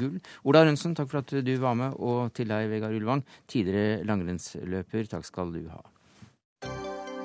[0.00, 0.18] gull.
[0.42, 1.94] Ola Rønsen, takk for at du var med.
[2.02, 5.84] Og til deg, Vegard Ulvang, tidligere langrennsløper, takk skal du ha.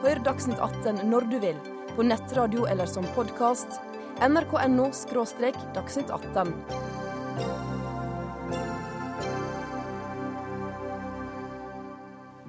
[0.05, 1.57] Hør Dagsnytt 18 når du vil,
[1.97, 3.81] på nettradio eller som podkast.
[4.21, 4.91] nrk.no–
[5.81, 7.70] dagsnytt 18.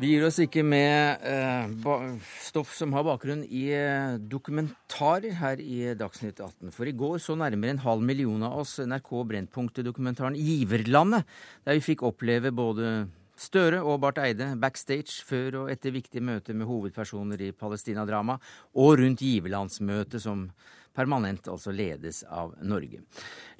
[0.02, 5.92] Vi gir oss ikke med eh, stoff som har bakgrunn i eh, dokumentarer her i
[5.94, 6.72] Dagsnytt 18.
[6.74, 11.22] For i går så nærmere en halv million av oss NRK Brennpunkt-dokumentaren Giverlandet,
[11.62, 12.90] der vi fikk oppleve både
[13.38, 18.40] Støre og Barth Eide backstage før og etter viktige møter med hovedpersoner i Palestina-drama,
[18.74, 20.48] og rundt giverlandsmøtet som
[20.96, 23.02] permanent altså ledes av Norge.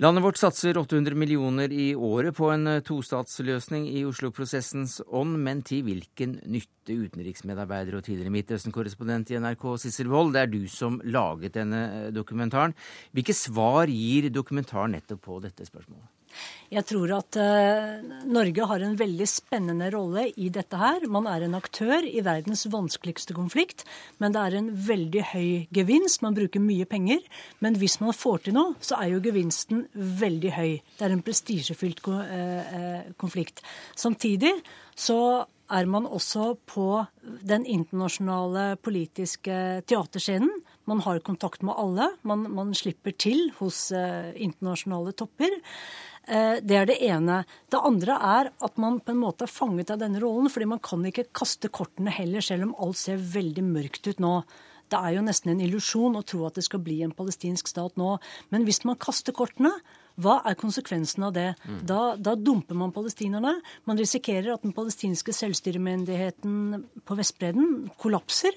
[0.02, 5.62] Landet vårt satser 800 millioner i året på en eh, tostatsløsning i Oslo-prosessens ånd, men
[5.66, 10.98] til hvilken nytte, utenriksmedarbeider og tidligere Midtøsten-korrespondent i NRK, Sissel Wold, det er du som
[11.04, 12.74] laget denne eh, dokumentaren.
[13.14, 16.10] Hvilke svar gir dokumentaren nettopp på dette spørsmålet?
[16.72, 18.00] Jeg tror at uh,
[18.32, 21.04] Norge har en veldig spennende rolle i dette her.
[21.12, 23.84] Man er en aktør i verdens vanskeligste konflikt,
[24.22, 26.22] men det er en veldig høy gevinst.
[26.24, 27.20] Man bruker mye penger.
[27.60, 30.70] Men hvis man får til noe, så er jo gevinsten veldig høy.
[30.96, 33.60] Det er en prestisjefylt uh, konflikt.
[33.98, 34.54] Samtidig
[34.96, 36.86] så er man også på
[37.22, 40.52] den internasjonale politiske teaterscenen.
[40.90, 42.08] Man har kontakt med alle.
[42.26, 45.60] Man, man slipper til hos uh, internasjonale topper.
[46.28, 47.42] Eh, det er det ene.
[47.70, 50.82] Det andre er at man på en måte er fanget av denne rollen, fordi man
[50.82, 54.36] kan ikke kaste kortene heller, selv om alt ser veldig mørkt ut nå.
[54.92, 57.96] Det er jo nesten en illusjon å tro at det skal bli en palestinsk stat
[58.00, 58.18] nå.
[58.52, 59.72] Men hvis man kaster kortene,
[60.20, 61.48] hva er konsekvensen av det?
[61.64, 61.78] Mm.
[61.88, 63.54] Da, da, dumper man palestinerne.
[63.88, 68.52] Man risikerer at den palestinske selvstyremyndigheten på Vestbredden kollapser.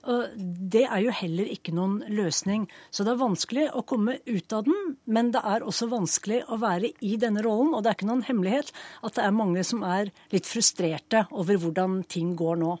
[0.00, 2.66] Det er jo heller ikke noen løsning.
[2.90, 6.60] Så det er vanskelig å komme ut av den, men det er også vanskelig å
[6.62, 7.74] være i denne rollen.
[7.74, 8.72] Og det er ikke noen hemmelighet
[9.04, 12.76] at det er mange som er litt frustrerte over hvordan ting går nå.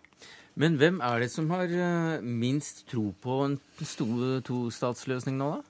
[0.60, 5.69] Men hvem er det som har eh, minst tro på en tostatsløsning nå, da?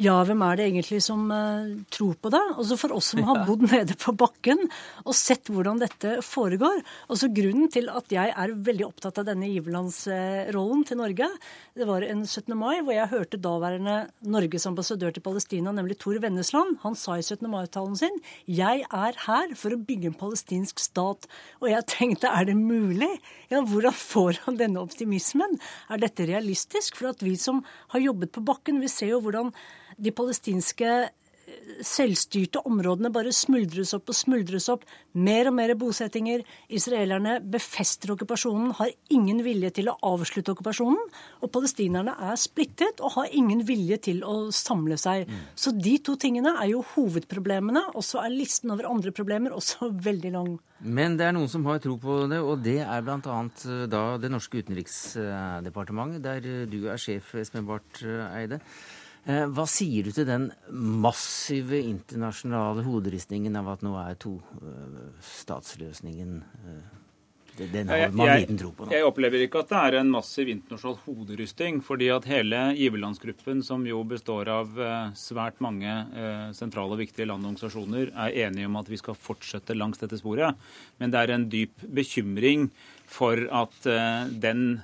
[0.00, 2.40] Ja, hvem er det egentlig som uh, tror på det?
[2.54, 4.62] Altså For oss som har bodd nede på bakken
[5.04, 6.78] og sett hvordan dette foregår.
[7.12, 11.28] Altså Grunnen til at jeg er veldig opptatt av denne giverlandsrollen til Norge,
[11.76, 12.54] det var en 17.
[12.56, 16.78] mai hvor jeg hørte daværende Norges ambassadør til Palestina, nemlig Tor Vennesland.
[16.86, 17.44] Han sa i 17.
[17.52, 18.16] mai-talen sin
[18.48, 21.28] jeg er her for å bygge en palestinsk stat.
[21.60, 23.10] Og jeg tenkte er det mulig?
[23.52, 25.60] Ja, Hvordan får han denne optimismen?
[25.92, 26.96] Er dette realistisk?
[26.96, 27.60] For at vi som
[27.92, 29.52] har jobbet på bakken, vi ser jo hvordan
[30.00, 34.84] de palestinske eh, selvstyrte områdene bare smuldres opp og smuldres opp.
[35.12, 36.44] Mer og mer bosettinger.
[36.72, 41.10] Israelerne befester okkupasjonen, har ingen vilje til å avslutte okkupasjonen.
[41.42, 45.26] Og palestinerne er splittet og har ingen vilje til å samle seg.
[45.28, 45.44] Mm.
[45.58, 47.90] Så de to tingene er jo hovedproblemene.
[47.94, 50.56] Og så er listen over andre problemer også veldig lang.
[50.80, 53.18] Men det er noen som har tro på det, og det er bl.a.
[53.20, 58.62] Eh, da det norske utenriksdepartementet, der du er sjef, Espen Barth Eide.
[59.28, 66.96] Eh, hva sier du til den massive internasjonale hoderistningen av at nå er tostatsløsningen eh,
[67.60, 68.92] den har man liten tro på nå.
[68.94, 71.82] Jeg opplever ikke at det er en massiv internasjonal hoderysting.
[71.84, 75.92] fordi at hele giverlandsgruppen, som jo består av eh, svært mange
[76.56, 80.16] sentrale og viktige land og organisasjoner, er enige om at vi skal fortsette langs dette
[80.16, 80.56] sporet.
[80.96, 82.70] Men det er en dyp bekymring
[83.04, 83.76] for at
[84.40, 84.80] den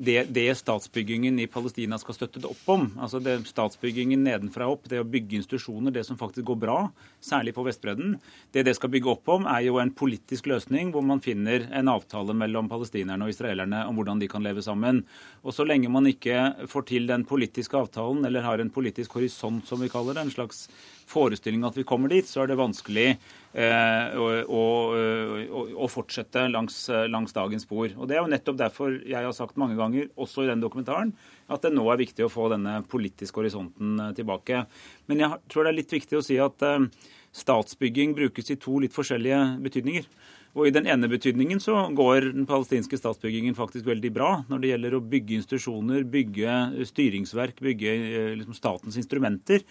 [0.00, 2.86] det, det, statsbyggingen i Palestina skal støtte det opp om.
[3.04, 6.76] Altså det Statsbyggingen nedenfra opp, det å bygge institusjoner, det som faktisk går bra,
[7.20, 8.14] særlig på Vestbredden,
[8.56, 11.92] det det skal bygge opp om, er jo en politisk løsning hvor man finner en
[11.92, 15.02] avtale mellom palestinerne og israelerne om hvordan de kan leve sammen.
[15.44, 19.68] Og Så lenge man ikke får til den politiske avtalen, eller har en politisk horisont,
[19.68, 20.64] som vi kaller det, en slags
[21.10, 24.64] forestilling at vi kommer dit, så er det vanskelig eh, å, å,
[25.74, 27.92] å, fortsette langs, langs, dagens spor.
[27.98, 31.14] Og Det er jo nettopp derfor jeg har sagt mange ganger, også i den dokumentaren,
[31.50, 34.64] at det nå er viktig å få denne politiske horisonten eh, tilbake.
[35.10, 36.86] Men jeg tror det er litt viktig å si at eh,
[37.36, 40.06] statsbygging brukes i to litt forskjellige betydninger.
[40.58, 44.72] Og I den ene betydningen så går den palestinske statsbyggingen faktisk veldig bra når det
[44.72, 47.92] gjelder å bygge institusjoner, bygge styringsverk, bygge
[48.40, 49.62] liksom, statens instrumenter.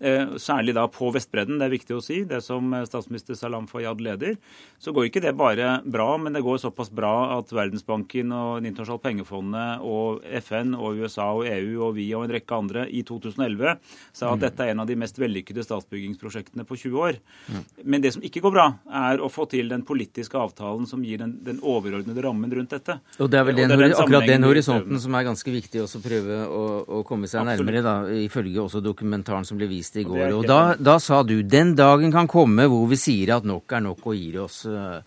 [0.00, 3.66] Eh, særlig da på Vestbredden, det er viktig å si, det som eh, statsminister Salam
[3.66, 4.36] Fayyad leder,
[4.78, 8.70] så går ikke det bare bra, men det går såpass bra at Verdensbanken og Det
[8.70, 13.02] internasjonale pengefondet og FN og USA og EU og vi og en rekke andre i
[13.06, 13.74] 2011
[14.14, 14.44] sa at mm.
[14.44, 17.18] dette er en av de mest vellykkede statsbyggingsprosjektene på 20 år.
[17.48, 17.66] Mm.
[17.82, 18.68] Men det som ikke går bra,
[19.02, 23.00] er å få til den politiske avtalen som gir den, den overordnede rammen rundt dette.
[23.18, 25.82] Og Det er vel den, det er den akkurat den horisonten som er ganske viktig
[25.82, 26.64] å prøve å,
[27.00, 27.66] å komme seg Absolutt.
[27.66, 30.32] nærmere, da, ifølge også dokumentaren som ble vist vist i går.
[30.36, 33.84] Og da, da, sa du den dagen kan komme hvor vi sier at nok er
[33.84, 34.64] nok og gir oss.
[34.66, 35.00] Eh.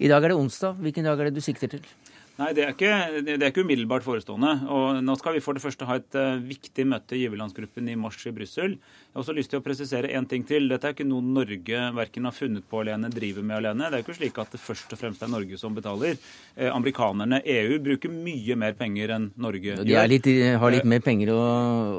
[0.00, 0.80] I dag er det onsdag.
[0.80, 1.84] Hvilken dag er det du sikter til?
[2.34, 4.50] Nei, det er, ikke, det er ikke umiddelbart forestående.
[4.74, 7.94] Og nå skal vi for det første ha et uh, viktig møte i giverlandsgruppen i
[7.94, 8.74] mars i Brussel.
[8.74, 10.66] Jeg har også lyst til å presisere én ting til.
[10.72, 13.86] Dette er ikke noe Norge verken har funnet på alene, driver med alene.
[13.86, 16.18] Det er ikke slik at det først og fremst er Norge som betaler.
[16.56, 21.06] Eh, amerikanerne, EU, bruker mye mer penger enn Norge De litt, har litt eh, mer
[21.06, 21.40] penger å,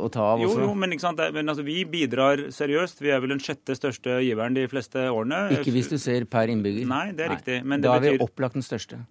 [0.04, 0.60] å ta av også?
[0.60, 3.00] Jo, jo men, det, men altså, vi bidrar seriøst.
[3.08, 5.46] Vi er vel den sjette største giveren de fleste årene.
[5.62, 6.92] Ikke hvis du ser per innbygger?
[6.92, 7.40] Nei, det er Nei.
[7.40, 7.84] riktig.
[7.88, 9.06] da er vi opplagt den største.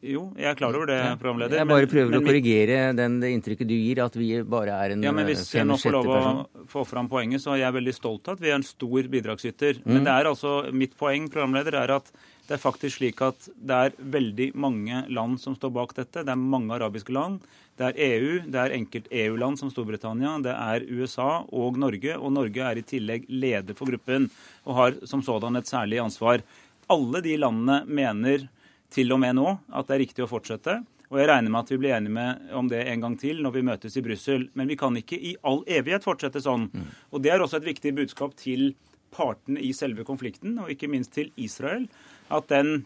[0.00, 1.60] Jo, jeg er klar over det, programleder.
[1.60, 4.94] Jeg bare prøver men, å korrigere den, det inntrykket du gir, at vi bare er
[4.94, 6.20] en Ja, men Hvis jeg nå får lov å
[6.72, 9.82] få fram poenget, så er jeg veldig stolt av at vi er en stor bidragsyter.
[9.82, 9.90] Mm.
[9.92, 12.08] Men det er altså, mitt poeng programleder, er at
[12.48, 16.24] det er faktisk slik at det er veldig mange land som står bak dette.
[16.24, 17.44] Det er mange arabiske land.
[17.78, 22.16] Det er EU, det er enkelt EU-land som Storbritannia, det er USA og Norge.
[22.16, 24.30] Og Norge er i tillegg leder for gruppen
[24.64, 26.42] og har som sådan et særlig ansvar.
[26.90, 28.48] Alle de landene mener
[28.90, 30.80] til og med nå at det er riktig å fortsette.
[31.10, 33.56] Og jeg regner med at vi blir enige med om det en gang til når
[33.56, 34.46] vi møtes i Brussel.
[34.54, 36.68] Men vi kan ikke i all evighet fortsette sånn.
[36.70, 36.86] Mm.
[37.10, 38.72] Og det er også et viktig budskap til
[39.10, 41.88] partene i selve konflikten, og ikke minst til Israel,
[42.30, 42.84] at den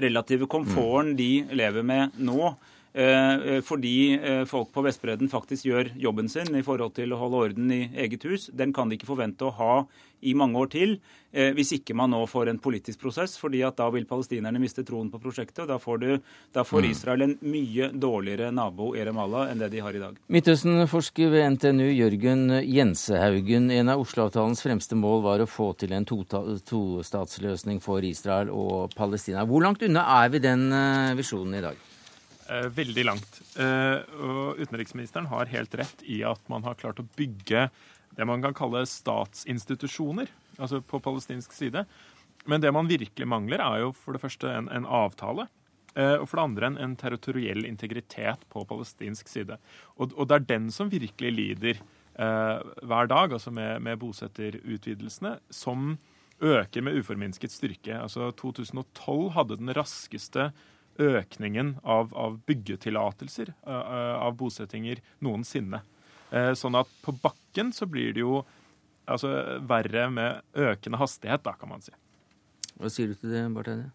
[0.00, 2.54] relative komforten de lever med nå,
[2.94, 7.42] eh, fordi eh, folk på Vestbredden faktisk gjør jobben sin i forhold til å holde
[7.44, 9.74] orden i eget hus, den kan de ikke forvente å ha
[10.20, 10.94] i mange år til
[11.32, 13.36] eh, hvis ikke man nå får en politisk prosess.
[13.40, 15.64] fordi at da vil palestinerne miste troen på prosjektet.
[15.64, 16.18] og Da får, du,
[16.52, 16.90] da får mm.
[16.90, 20.16] Israel en mye dårligere nabo i Ramallah enn det de har i dag.
[20.28, 23.70] Midtøsten-forsker ved NTNU Jørgen Jensehaugen.
[23.70, 29.46] En av Oslo-avtalens fremste mål var å få til en tostatsløsning for Israel og Palestina.
[29.48, 31.86] Hvor langt unna er vi den eh, visjonen i dag?
[32.50, 33.40] Eh, veldig langt.
[33.60, 37.66] Og utenriksministeren har helt rett i at man har klart å bygge
[38.16, 41.84] det man kan kalle statsinstitusjoner, altså på palestinsk side.
[42.50, 45.46] Men det man virkelig mangler, er jo for det første en, en avtale.
[45.94, 49.58] Eh, og for det andre en, en, territoriell integritet på palestinsk side.
[49.96, 55.36] Og, og, det er den som virkelig lider eh, hver dag, altså med, med bosetterutvidelsene,
[55.50, 55.96] som
[56.40, 57.98] øker med uforminsket styrke.
[57.98, 60.50] Altså 2012 hadde den raskeste
[61.00, 65.82] økningen av, av byggetillatelser, uh, av bosettinger, noensinne.
[66.30, 68.40] Eh, sånn at på bakken så blir det jo
[69.10, 69.32] altså,
[69.66, 71.94] verre med økende hastighet, da, kan man si.
[72.78, 73.90] Hva sier du til det, Barth Eide?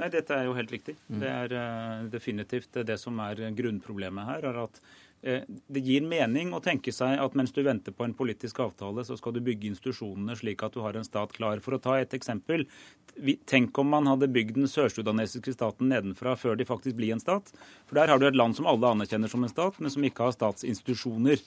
[0.00, 0.96] Nei, Dette er jo helt riktig.
[1.06, 1.20] Mm.
[1.22, 4.48] Det er uh, definitivt det som er grunnproblemet her.
[4.50, 4.80] er at
[5.24, 9.16] det gir mening å tenke seg at mens du venter på en politisk avtale, så
[9.16, 11.62] skal du bygge institusjonene slik at du har en stat klar.
[11.64, 12.66] For å ta et eksempel.
[13.48, 17.54] Tenk om man hadde bygd den sørsudanesiske staten nedenfra før de faktisk blir en stat.
[17.88, 20.28] For der har du et land som alle anerkjenner som en stat, men som ikke
[20.28, 21.40] har statsinstitusjoner.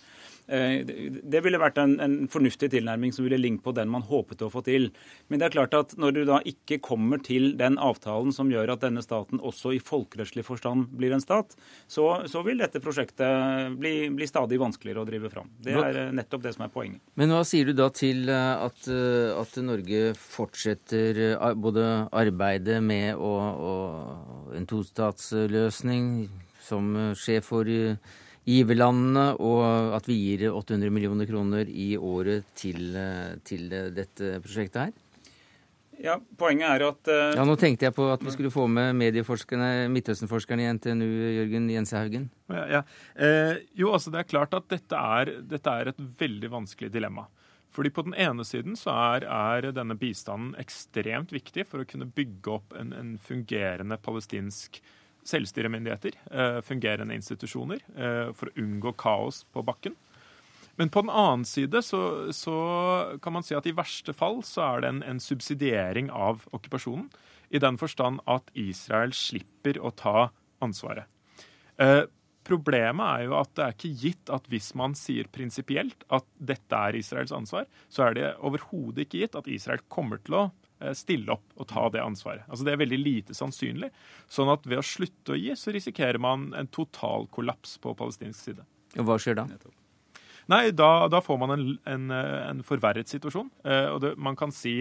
[0.47, 0.87] Eh,
[1.27, 4.51] det ville vært en, en, fornuftig tilnærming som ville lignet på den man håpet å
[4.51, 4.89] få til.
[5.27, 8.71] Men det er klart at når du da ikke kommer til den avtalen som gjør
[8.73, 11.57] at denne staten også i folkerettslig forstand blir en stat,
[11.91, 15.49] så, så vil dette prosjektet bli, bli, stadig vanskeligere å drive fram.
[15.63, 17.01] Det er eh, nettopp det som er poenget.
[17.19, 18.89] Men hva sier du da til eh, at,
[19.41, 21.21] at Norge fortsetter
[21.60, 23.34] både arbeidet med å,
[23.71, 23.73] å,
[24.58, 26.27] en tostatsløsning
[26.67, 27.67] som sjef for
[28.47, 32.95] giverlandene, og at vi gir 800 millioner kroner i året til,
[33.47, 34.95] til dette prosjektet her?
[36.03, 38.93] Ja, Poenget er at uh, Ja, Nå tenkte jeg på at vi skulle få med
[38.99, 41.07] medieforskerne, Midtøsten-forskerne i NTNU,
[41.39, 42.27] Jørgen Jensehaugen.
[42.53, 42.81] Ja, ja.
[43.15, 47.25] Eh, jo, altså det er klart at dette er, dette er, et veldig vanskelig dilemma.
[47.73, 52.10] Fordi På den ene siden så er, er, denne bistanden ekstremt viktig for å kunne
[52.10, 54.79] bygge opp en, en fungerende palestinsk
[55.27, 59.97] selvstyremyndigheter, eh, fungerende institusjoner, eh, for å unngå kaos på bakken.
[60.77, 61.99] Men på den annen side så,
[62.33, 62.55] så,
[63.21, 67.07] kan man si at i verste fall så er det en, en subsidiering av okkupasjonen.
[67.49, 70.29] I den forstand at Israel slipper å ta
[70.61, 71.07] ansvaret.
[71.81, 72.03] Eh,
[72.47, 76.83] problemet er jo at det er ikke gitt at hvis man sier prinsipielt at dette
[76.89, 80.43] er Israels ansvar, så er det overhodet ikke gitt at Israel kommer til å
[80.83, 82.45] eh, stille opp og ta det ansvaret.
[82.51, 83.89] Altså Det er veldig lite sannsynlig.
[84.29, 88.51] Sånn at ved å slutte å gi, så risikerer man en total kollaps på palestinsk
[88.51, 88.69] side.
[88.97, 89.49] Og hva skjer da?
[90.51, 93.49] Nei, da, da får man en, en, en forverret situasjon.
[93.67, 94.79] Eh, og det, man, kan si,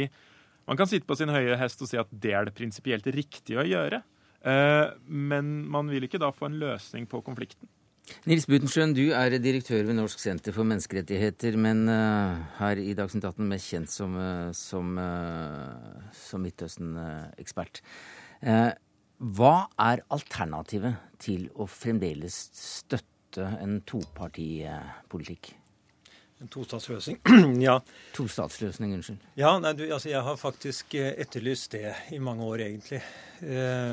[0.68, 3.62] man kan sitte på sin høye hest og si at det er det prinsipielt riktige
[3.62, 4.02] å gjøre.
[4.46, 7.68] Eh, men man vil ikke da få en løsning på konflikten.
[8.31, 13.26] Nils Butenschøn, du er direktør ved Norsk senter for menneskerettigheter, men uh, her i Dagsnytt
[13.26, 14.92] 18 mest kjent som, uh, som,
[16.14, 17.83] som Midtøsten-ekspert.
[19.18, 19.57] hva
[19.88, 22.38] er alternativet til å fremdeles
[23.37, 25.53] støtte en topartipolitikk?
[26.40, 27.18] En tostatsløsning?
[27.64, 27.79] ja.
[28.16, 29.20] Tostatsløsning, unnskyld.
[29.40, 33.01] Ja, nei, du, altså Jeg har faktisk etterlyst det i mange år, egentlig.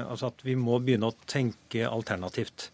[0.07, 2.69] altså At vi må begynne å tenke alternativt.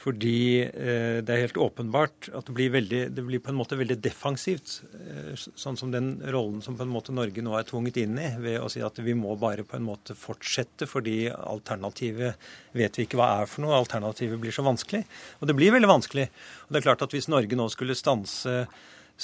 [0.00, 3.76] Fordi eh, det er helt åpenbart at det blir, veldig, det blir, på en måte
[3.76, 4.78] veldig defensivt.
[4.96, 8.30] Eh, sånn som den rollen som på en måte Norge nå er tvunget inn i,
[8.40, 13.04] ved å si at vi må bare på en måte fortsette fordi alternativet vet vi
[13.04, 13.76] ikke hva er for noe.
[13.76, 15.02] Alternativet blir så vanskelig.
[15.40, 16.30] Og det blir veldig vanskelig.
[16.64, 18.64] Og det er klart at hvis Norge nå skulle stanse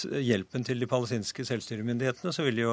[0.05, 2.73] hjelpen til de palestinske selvstyremyndighetene, så vil jo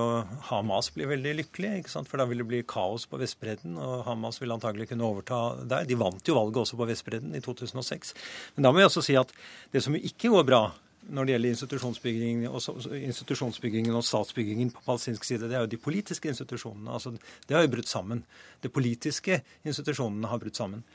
[0.49, 1.71] Hamas bli veldig lykkelig.
[1.79, 2.09] ikke sant?
[2.12, 5.88] For da vil det bli kaos på Vestbredden, og Hamas vil antagelig kunne overta der.
[5.89, 8.13] De vant jo valget også på Vestbredden i 2006.
[8.55, 9.31] Men da må vi også si at
[9.71, 10.63] det som ikke går bra
[11.03, 15.81] når det gjelder institusjonsbyggingen og, institusjonsbyggingen og statsbyggingen på palestinsk side, det er jo de
[15.81, 16.91] politiske institusjonene.
[16.91, 17.12] altså
[17.47, 18.23] Det har jo brutt sammen.
[18.63, 20.86] De politiske institusjonene har brutt sammen.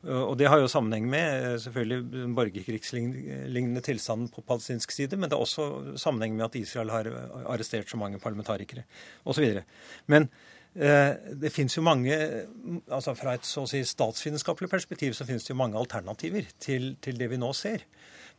[0.00, 5.36] Og Det har jo sammenheng med eh, selvfølgelig borgerkrigslignende tilstanden på palestinsk side, men det
[5.36, 7.10] er også sammenheng med at Israel har
[7.44, 8.86] arrestert så mange parlamentarikere
[9.28, 9.60] osv.
[10.08, 10.30] Men
[10.72, 12.16] eh, det finnes jo mange,
[12.88, 16.94] altså Fra et så å si statsvitenskapelig perspektiv så finnes det jo mange alternativer til,
[17.04, 17.84] til det vi nå ser.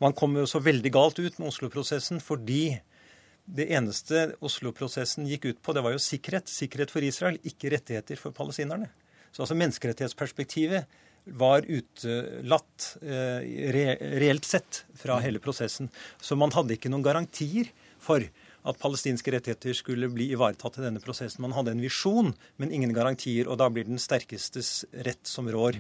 [0.02, 2.80] Man kom jo så veldig galt ut med Oslo-prosessen fordi
[3.46, 6.50] det eneste Oslo-prosessen gikk ut på, det var jo sikkerhet.
[6.50, 8.90] Sikkerhet for Israel, ikke rettigheter for palestinerne.
[9.32, 10.90] Så altså menneskerettighetsperspektivet
[11.26, 13.42] var utelatt eh,
[13.76, 15.90] reelt sett fra hele prosessen.
[16.22, 17.70] Så man hadde ikke noen garantier
[18.02, 18.26] for
[18.62, 21.42] at palestinske rettigheter skulle bli ivaretatt i denne prosessen.
[21.42, 25.80] Man hadde en visjon, men ingen garantier, og da blir den sterkestes rett som rår.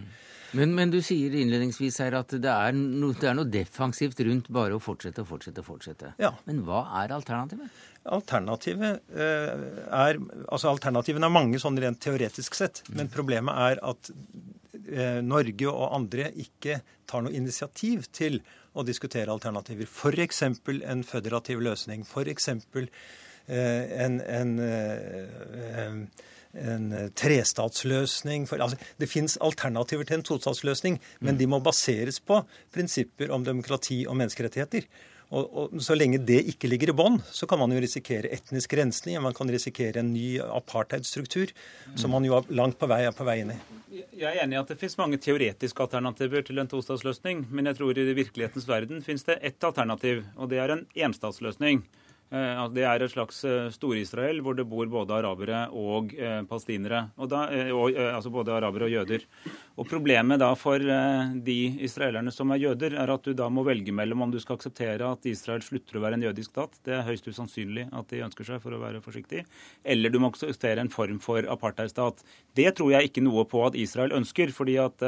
[0.57, 4.49] Men, men du sier innledningsvis her at det er, no, det er, noe defensivt rundt
[4.51, 6.13] bare å fortsette og fortsette og fortsette.
[6.19, 6.33] Ja.
[6.49, 7.77] Men hva er alternativet?
[8.11, 9.51] Alternativet eh,
[9.93, 10.17] er
[10.49, 14.11] Altså alternativene er mange sånn rent teoretisk sett, men problemet er at
[15.23, 18.39] Norge og andre ikke tar noe initiativ til
[18.73, 19.87] å diskutere alternativer.
[19.87, 20.43] F.eks.
[20.43, 22.05] en føderativ løsning.
[22.07, 22.49] F.eks.
[23.51, 25.95] Eh, en, en, eh,
[26.61, 28.47] en trestatsløsning.
[28.49, 32.41] For, altså, det fins alternativer til en tostatsløsning, men de må baseres på
[32.73, 34.87] prinsipper om demokrati og menneskerettigheter.
[35.31, 38.73] Og, og, Så lenge det ikke ligger i bånn, så kan man jo risikere etnisk
[38.75, 39.15] rensning.
[39.23, 41.53] Man kan risikere en ny apartheidstruktur,
[41.95, 43.59] som man jo langt på vei er på vei inn i.
[43.91, 47.45] Jeg er enig i at det finnes mange teoretiske alternativer til en tostatsløsning.
[47.49, 51.85] Men jeg tror i virkelighetens verden finnes det ett alternativ, og det er en enstatsløsning.
[52.31, 57.03] Eh, det er et slags eh, Stor-Israel hvor det bor både arabere og eh, palestinere.
[57.19, 57.41] Og da,
[57.75, 59.25] og, altså både arabere og jøder.
[59.75, 63.91] Og Problemet da for de israelerne som er jøder, er at du da må velge
[63.95, 67.07] mellom om du skal akseptere at Israel slutter å være en jødisk stat, det er
[67.07, 69.41] høyst usannsynlig at de ønsker seg, for å være forsiktig,
[69.83, 72.21] eller du må akseptere en form for apartheidstat.
[72.55, 75.03] Det tror jeg ikke noe på at Israel ønsker, fordi at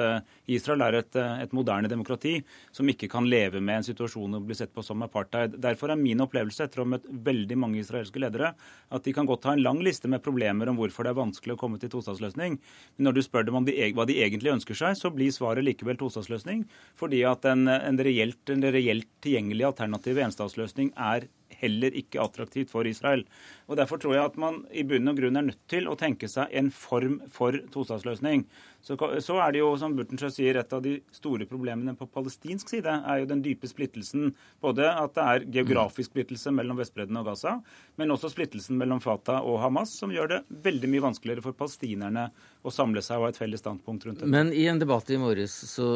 [0.51, 2.39] Israel er et, et moderne demokrati
[2.73, 5.59] som ikke kan leve med en situasjon og bli sett på som apartheid.
[5.62, 8.54] Derfor er min opplevelse etter å ha møtt veldig mange israelske ledere
[8.93, 11.56] at de kan godt ha en lang liste med problemer om hvorfor det er vanskelig
[11.56, 12.58] å komme til tostatsløsning.
[12.97, 15.65] Men når du spør dem om de, hva de egentlig ønsker seg, så blir svaret
[15.65, 16.65] likevel tostatsløsning.
[16.99, 21.30] Fordi at en, en, reelt, en reelt tilgjengelig alternativ enstatsløsning er
[21.61, 23.25] heller ikke attraktivt for Israel.
[23.67, 26.29] Og Derfor tror jeg at man i bunn og grunn er nødt til å tenke
[26.31, 28.45] seg en form for tostatsløsning.
[28.83, 32.73] Så, så, er det jo, som Burtensjø sier, et av de store problemene på palestinsk
[32.73, 34.33] side er jo den dype splittelsen.
[34.63, 37.55] Både at det er geografisk splittelse mellom Vestbredden og Gaza,
[37.95, 42.27] men også splittelsen mellom Fatah og Hamas, som gjør det veldig mye vanskeligere for palestinerne
[42.63, 44.29] å samle seg og ha et felles standpunkt rundt det.
[44.31, 45.87] Men i en debatt i morges så,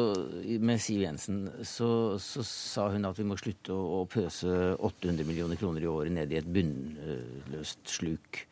[0.44, 1.90] med Siv Jensen så,
[2.20, 6.12] så, sa hun at vi må slutte å, å pøse 800 millioner kroner i året
[6.12, 8.44] ned i et bunnløst sluk.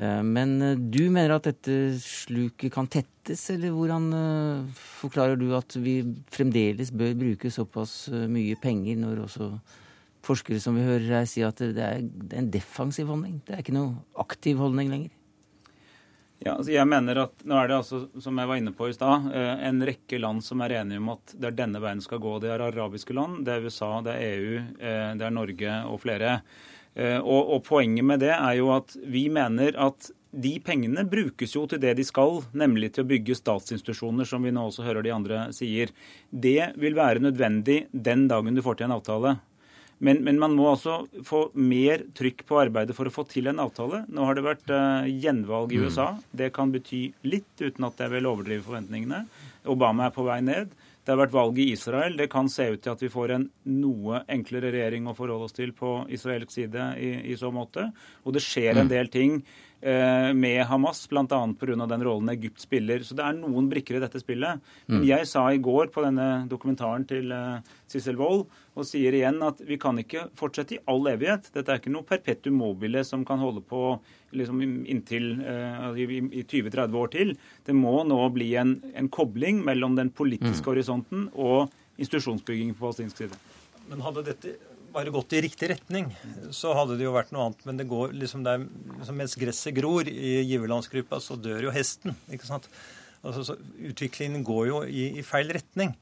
[0.00, 5.50] Eh, men eh, du mener at dette sluket kan tettes, eller hvordan eh, forklarer du
[5.56, 6.00] at vi
[6.32, 9.52] fremdeles bør bruke såpass mye penger, når også
[10.24, 12.04] forskere som vi hører her sier at det er,
[12.36, 13.40] en defensiv holdning?
[13.44, 15.16] Det er ikke noe aktiv holdning lenger?
[16.40, 18.94] Ja, altså jeg mener at Nå er det altså, som jeg var inne på i
[18.96, 22.38] stad, en rekke land som er enige om at det er denne veien skal gå.
[22.40, 24.60] Det er arabiske land, det er USA, det er EU,
[25.20, 26.38] det er Norge og flere.
[26.94, 31.54] Eh, og, og, Poenget med det er jo at vi mener at de pengene brukes
[31.56, 35.06] jo til det de skal, nemlig til å bygge statsinstitusjoner, som vi nå også hører
[35.06, 35.90] de andre sier.
[36.30, 39.36] Det vil være nødvendig den dagen du får til en avtale.
[40.00, 43.60] Men, men, man må altså få mer trykk på arbeidet for å få til en
[43.60, 44.06] avtale.
[44.08, 45.84] Nå har det vært uh, gjenvalg i mm.
[45.84, 46.06] USA.
[46.32, 49.26] Det kan bety litt, uten at jeg vil overdrive forventningene.
[49.68, 50.72] Obama er på vei ned.
[51.04, 52.16] Det har vært valg i Israel.
[52.16, 55.56] Det kan se ut til at vi får en noe enklere regjering å forholde oss
[55.56, 57.90] til på israelsk side i, i så måte.
[58.24, 58.92] Og det skjer en mm.
[58.92, 59.40] del ting
[59.80, 61.24] med Hamas, bl.a.
[61.24, 61.86] pga.
[61.88, 63.00] den rollen Egypt spiller.
[63.00, 64.60] Så det er noen brikker i dette spillet.
[64.86, 65.06] Men mm.
[65.08, 68.44] jeg sa i går på denne dokumentaren til uh, Sissel Wold,
[68.76, 71.48] og sier igjen at vi kan ikke fortsette i all evighet.
[71.54, 73.94] Dette er ikke noe perpetuum mobile som kan holde på
[74.36, 77.34] liksom, inntil uh, i, i 20-30 år til.
[77.66, 80.70] Det må nå bli en, en kobling mellom den politiske mm.
[80.72, 83.40] horisonten og institusjonsbygging på palestinsk side.
[83.90, 84.54] Men hadde dette
[84.94, 86.08] bare gått i riktig retning,
[86.54, 87.66] så hadde det jo vært noe annet.
[87.68, 88.64] Men det går liksom der,
[88.98, 92.16] liksom mens gresset gror i giverlandsgruppa, så dør jo hesten.
[92.32, 92.68] ikke sant?
[93.20, 93.56] Altså,
[93.90, 95.94] utviklingen går jo i, i feil retning.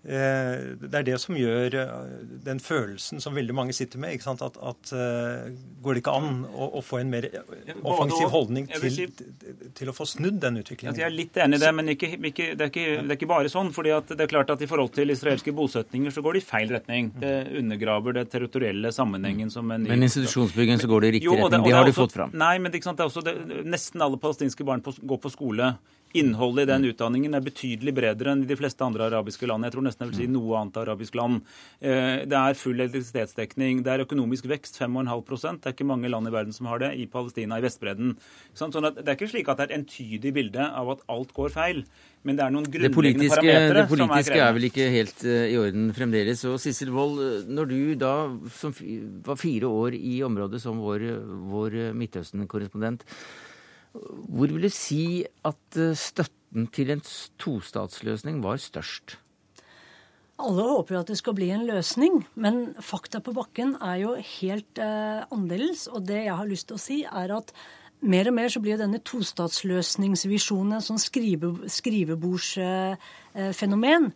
[0.00, 2.04] Eh, det er det som gjør eh,
[2.46, 4.16] den følelsen som veldig mange sitter med.
[4.30, 5.50] At, at, uh,
[5.84, 7.26] Går det ikke an å, å, få en mer
[7.84, 9.10] offensiv holdning til,
[9.76, 10.96] til å få snudd den utviklingen?
[10.96, 13.30] Jeg er litt enig i det, men ikke, ikke, det, er ikke, det, er ikke,
[13.30, 13.74] bare sånn.
[13.76, 16.72] fordi det er klart at I forhold til israelske bosetninger så går det i feil
[16.72, 17.12] retning.
[17.20, 19.52] Det undergraver det territorielle sammenhengen.
[19.52, 19.92] som en ny...
[19.92, 21.68] Men institusjonsbygging så går det i riktig jo, retning.
[21.68, 22.32] Det, har du fått fram.
[22.32, 23.24] Nei, men det, er også,
[23.68, 25.74] nesten alle palestinske barn på, går på skole.
[26.18, 29.62] Innholdet i den utdanningen er betydelig bredere enn i de fleste andre arabiske land.
[29.66, 30.32] Jeg tror nesten jeg vil si mm.
[30.34, 31.44] noe annet arabisk land.
[31.78, 33.84] Eh, det er full elektrisitetsdekning.
[33.86, 36.96] Det er økonomisk vekst, 5,5% Det er ikke mange land i verden som har det.
[36.98, 38.16] I Palestina, i Vestbredden.
[38.58, 41.30] Sånn at Det er ikke slik at det er et entydig bilde av at alt
[41.36, 41.84] går feil.
[42.26, 45.54] Men det er noen grunnleggende parametere Det politiske er, er, vel ikke helt uh, i
[45.60, 46.42] orden fremdeles.
[46.50, 48.14] Og Sissel Wold, eh, når du da
[48.58, 48.74] som
[49.24, 51.06] var fire år i området som vår,
[51.54, 53.06] vår Midtøsten-korrespondent,
[53.92, 57.02] hvor vil du si at eh, støtten til en
[57.40, 59.18] tostatsløsning var størst?
[60.40, 64.10] Alle håper jo at det skal bli en løsning, men fakta på bakken er jo
[64.16, 65.88] helt eh, annerledes.
[65.90, 67.52] Og det jeg har lyst til å si, er at
[68.00, 74.04] mer og mer så blir denne tostatsløsningsvisjonen en sånn skrive, skrivebordsfenomen.
[74.06, 74.12] Eh,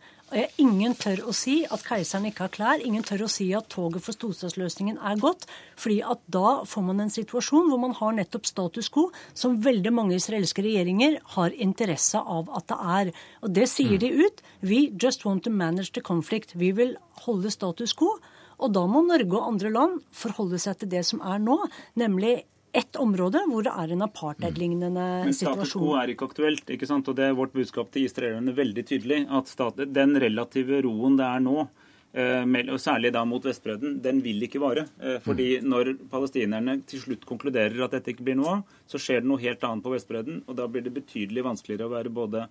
[0.59, 2.83] Ingen tør å si at keiseren ikke har klær.
[2.83, 5.47] Ingen tør å si at toget for tostatsløsningen er gått.
[5.77, 9.93] fordi at da får man en situasjon hvor man har nettopp status quo, som veldig
[9.93, 13.13] mange israelske regjeringer har interesse av at det er.
[13.43, 14.43] Og det sier de ut.
[14.63, 16.55] We just want to manage the conflict.
[16.55, 18.19] Vi vil holde status quo.
[18.59, 21.59] Og da må Norge og andre land forholde seg til det som er nå,
[21.99, 22.45] nemlig
[22.75, 25.31] ett område hvor det er en apartheid-lignende situasjon.
[25.31, 26.75] Men status quo er ikke aktuelt.
[26.77, 27.09] ikke sant?
[27.11, 29.25] Og det er vårt budskap til israelerne veldig tydelig.
[29.31, 31.69] At stat, den relative roen det er nå,
[32.15, 34.87] Eh, og særlig da mot Vestbredden, den vil ikke vare.
[35.03, 35.67] Eh, fordi mm.
[35.71, 39.43] når palestinerne til slutt konkluderer at dette ikke blir noe av, så skjer det noe
[39.43, 40.45] helt annet på Vestbredden.
[40.47, 42.47] Og da blir det betydelig vanskeligere å være både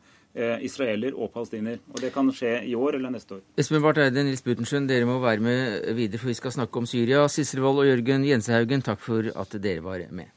[0.66, 1.78] israeler og palestiner.
[1.94, 3.44] Og det kan skje i år eller neste år.
[3.58, 6.90] Espen Barth Eide, Nils Butenschøn, dere må være med videre, for vi skal snakke om
[6.90, 7.28] Syria.
[7.30, 10.32] Sissel Wold og Jørgen Jensehaugen, takk for at dere var med.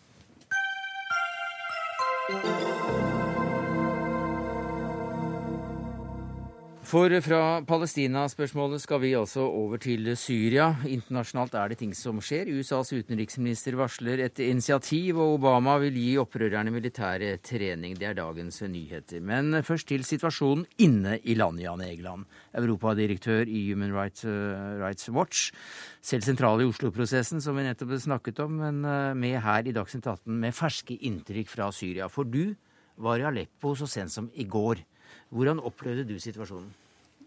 [6.86, 10.68] For fra Palestina-spørsmålet skal vi altså over til Syria.
[10.86, 12.46] Internasjonalt er det ting som skjer.
[12.54, 17.98] USAs utenriksminister varsler et initiativ, og Obama vil gi opprørerne militære trening.
[17.98, 19.18] Det er dagens nyheter.
[19.18, 22.30] Men først til situasjonen inne i landet, Jan Egeland.
[22.54, 25.50] Europadirektør i Human Rights, Rights Watch.
[25.98, 28.84] Selv sentral i Oslo-prosessen, som vi nettopp snakket om, men
[29.18, 32.06] med her i Dagsnytt 18 med ferske inntrykk fra Syria.
[32.06, 32.54] For du
[33.02, 34.86] var i Aleppo så sent som i går.
[35.30, 36.74] Hvordan opplevde du situasjonen?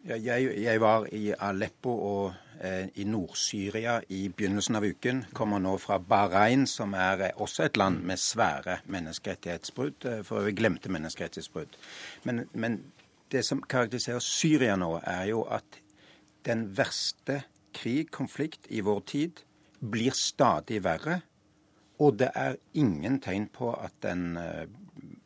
[0.08, 2.34] Ja, jeg, jeg, var i Aleppo og
[2.64, 5.26] eh, i Nord-Syria i begynnelsen av uken.
[5.36, 10.08] Kommer nå fra Bahrain, som er eh, også et land med svære menneskerettighetsbrudd.
[10.08, 11.76] Eh, for vi glemte menneskerettighetsbrudd.
[12.24, 12.80] Men, men
[13.32, 15.82] det som karakteriserer Syria nå, er jo at
[16.48, 17.42] den verste
[17.76, 19.44] krig, konflikt, i vår tid
[19.84, 21.20] blir stadig verre.
[22.00, 24.64] Og det er ingen tegn på at den eh,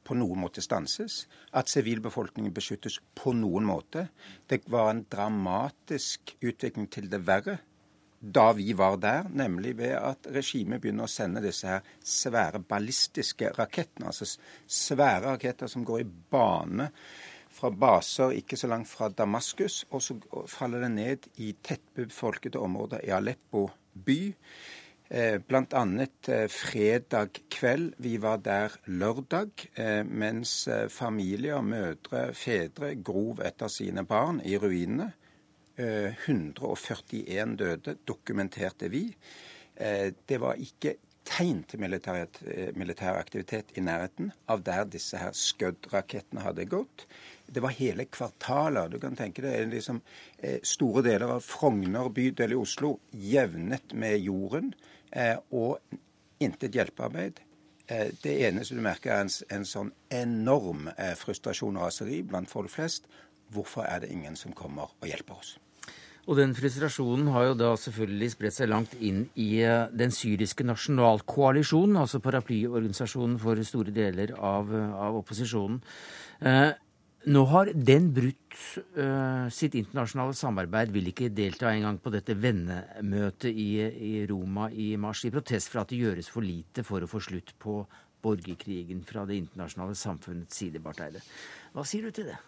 [0.03, 1.23] på noen måte stanses.
[1.55, 4.07] At sivilbefolkningen beskyttes på noen måte.
[4.47, 7.59] Det var en dramatisk utvikling til det verre
[8.23, 13.49] da vi var der, nemlig ved at regimet begynner å sende disse her svære ballistiske
[13.57, 14.07] rakettene.
[14.13, 14.27] Altså
[14.63, 16.87] svære raketter som går i bane
[17.53, 20.15] fra baser ikke så langt fra Damaskus, og så
[20.49, 24.21] faller det ned i tettbefolkede områder i Aleppo by.
[25.13, 26.07] Eh, Bl.a.
[26.27, 27.93] Eh, fredag kveld.
[27.97, 35.11] Vi var der lørdag, eh, mens familier, mødre, fedre grov etter sine barn i ruinene.
[35.77, 39.15] 141 døde, dokumenterte vi.
[40.27, 40.91] Det var ikke
[41.25, 47.07] tegn til militær, aktivitet i nærheten av der disse her Scud-rakettene hadde gått.
[47.49, 48.87] Det var hele kvartaler.
[48.87, 50.03] Du kan tenke deg liksom,
[50.61, 54.75] store deler av Frogner bydel i Oslo jevnet med jorden,
[55.51, 55.79] og
[56.43, 57.41] intet hjelpearbeid.
[57.87, 60.89] Eh, det eneste du merker, er en, en sånn enorm
[61.19, 63.09] frustrasjon og raseri blant folk flest.
[63.53, 65.57] Hvorfor er det ingen som kommer og hjelper oss?
[66.23, 69.59] Og den frustrasjonen har jo da selvfølgelig spredt seg langt inn i
[69.91, 75.81] den syriske nasjonalkoalisjonen, altså paraplyorganisasjonen for store deler av, av opposisjonen.
[77.23, 78.55] Nå har den brutt
[78.99, 84.89] uh, sitt internasjonale samarbeid, vil ikke delta engang på dette vennemøtet i, i, Roma i
[84.99, 87.79] mars, i protest for at det gjøres for lite for å få slutt på
[88.23, 91.23] borgerkrigen fra det internasjonale samfunnets side, Barth Eide.
[91.71, 92.41] Hva sier du til det?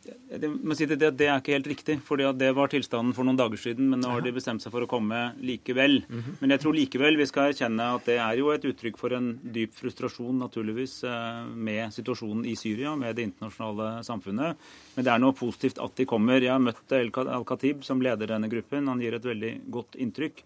[0.00, 0.48] Det,
[0.78, 1.96] si det, det, er ikke helt riktig.
[2.04, 4.86] for Det var tilstanden for noen dager siden, men nå har de bestemt seg for
[4.86, 6.00] å komme likevel.
[6.08, 6.38] -hmm.
[6.40, 9.38] Men jeg tror likevel vi skal erkjenne at det er jo et uttrykk for en
[9.42, 14.56] dyp frustrasjon naturligvis eh, med situasjonen i Syria, med det internasjonale samfunnet.
[14.94, 16.40] Men det er noe positivt at de kommer.
[16.40, 18.88] Jeg har møtt Al-Khatib, som leder denne gruppen.
[18.88, 20.42] Han gir et veldig godt inntrykk.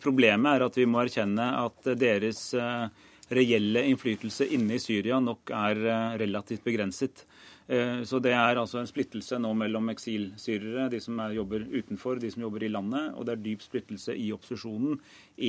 [0.00, 2.88] Problemet er at vi må erkjenne at deres eh,
[3.32, 7.24] reelle innflytelse inne i Syria nok er eh, relativt begrenset.
[7.66, 12.30] Eh, så det er altså en splittelse nå mellom eksilsyrere, de som jobber utenfor, de
[12.34, 14.98] som jobber i landet, og det er dyp splittelse i opposisjonen.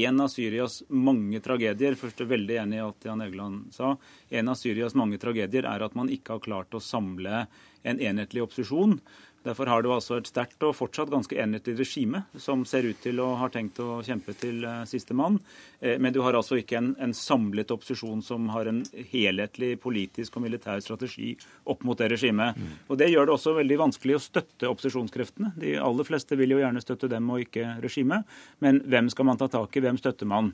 [0.06, 3.96] En av Syrias mange tragedier først er veldig enig i at Jan Egeland sa,
[4.32, 7.46] en av Syrias mange tragedier er at man ikke har klart å samle
[7.86, 9.00] en enhetlig opposisjon.
[9.46, 13.22] Derfor har du altså et sterkt og fortsatt ganske enhetlig regime som ser ut til
[13.22, 15.16] å ha tenkt å kjempe til siste mann.
[15.16, 15.40] sistemann.
[15.80, 20.38] Eh, men du har altså ikke en, en, samlet opposisjon som har en helhetlig politisk
[20.38, 21.36] og militær strategi
[21.66, 22.58] opp mot det regimet.
[22.58, 22.76] Mm.
[22.90, 25.54] Og Det gjør det også veldig vanskelig å støtte opposisjonskreftene.
[25.62, 28.26] De aller fleste vil jo gjerne støtte dem og ikke regimet.
[28.60, 29.84] Men hvem skal man ta tak i?
[29.86, 30.54] Hvem støtter man?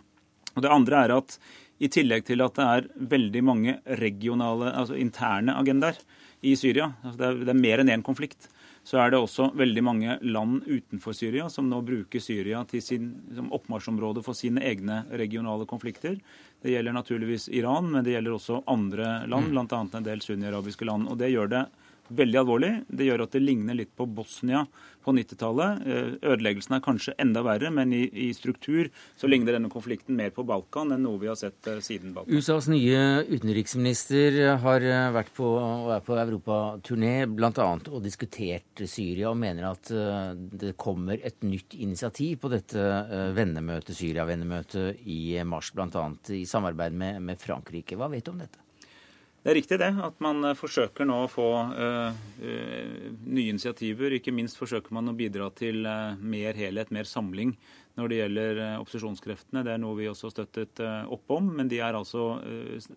[0.56, 1.38] Og Det andre er at
[1.82, 5.98] i tillegg til at det er veldig mange regionale, altså interne agendaer
[6.46, 8.50] i Syria, altså det, er, det er mer enn én konflikt,
[8.84, 13.11] så er det også veldig mange land utenfor Syria som nå bruker Syria til sin,
[13.36, 16.17] som oppmarsjområde for sine egne regionale konflikter.
[16.61, 19.84] Det gjelder naturligvis Iran, men det gjelder også andre land, bl.a.
[19.86, 21.11] en del sunni-arabiske land.
[21.13, 21.63] Og Det gjør det
[22.18, 22.72] veldig alvorlig.
[22.88, 24.66] Det gjør at det ligner litt på Bosnia
[25.01, 25.82] på 90-tallet.
[25.86, 28.89] Eh, ødeleggelsen er kanskje enda verre, men i, i, struktur
[29.20, 32.38] så ligner denne konflikten mer på Balkan enn noe vi har sett eh, siden Balkan.
[32.38, 37.70] USAs nye utenriksminister har eh, vært på, og er på europaturné bl.a.
[37.91, 42.82] og diskutert Syria, og mener at det kommer et nytt initiativ på dette
[43.36, 46.07] vennemøtet, Syria-vennemøtet i mars, bl.a.
[46.36, 47.97] i samarbeid med, med Frankrike.
[47.99, 48.62] Hva vet du om dette?
[49.42, 51.86] Det er riktig det, at man eh, forsøker nå å få ø,
[52.46, 52.56] ø,
[53.26, 54.14] nye initiativer.
[54.14, 55.82] Ikke minst forsøker man å bidra til
[56.22, 57.56] mer helhet, mer samling
[57.98, 59.64] når det gjelder opposisjonskreftene.
[59.66, 60.80] Det er noe vi også støttet
[61.12, 61.50] opp om.
[61.58, 62.38] Men de er altså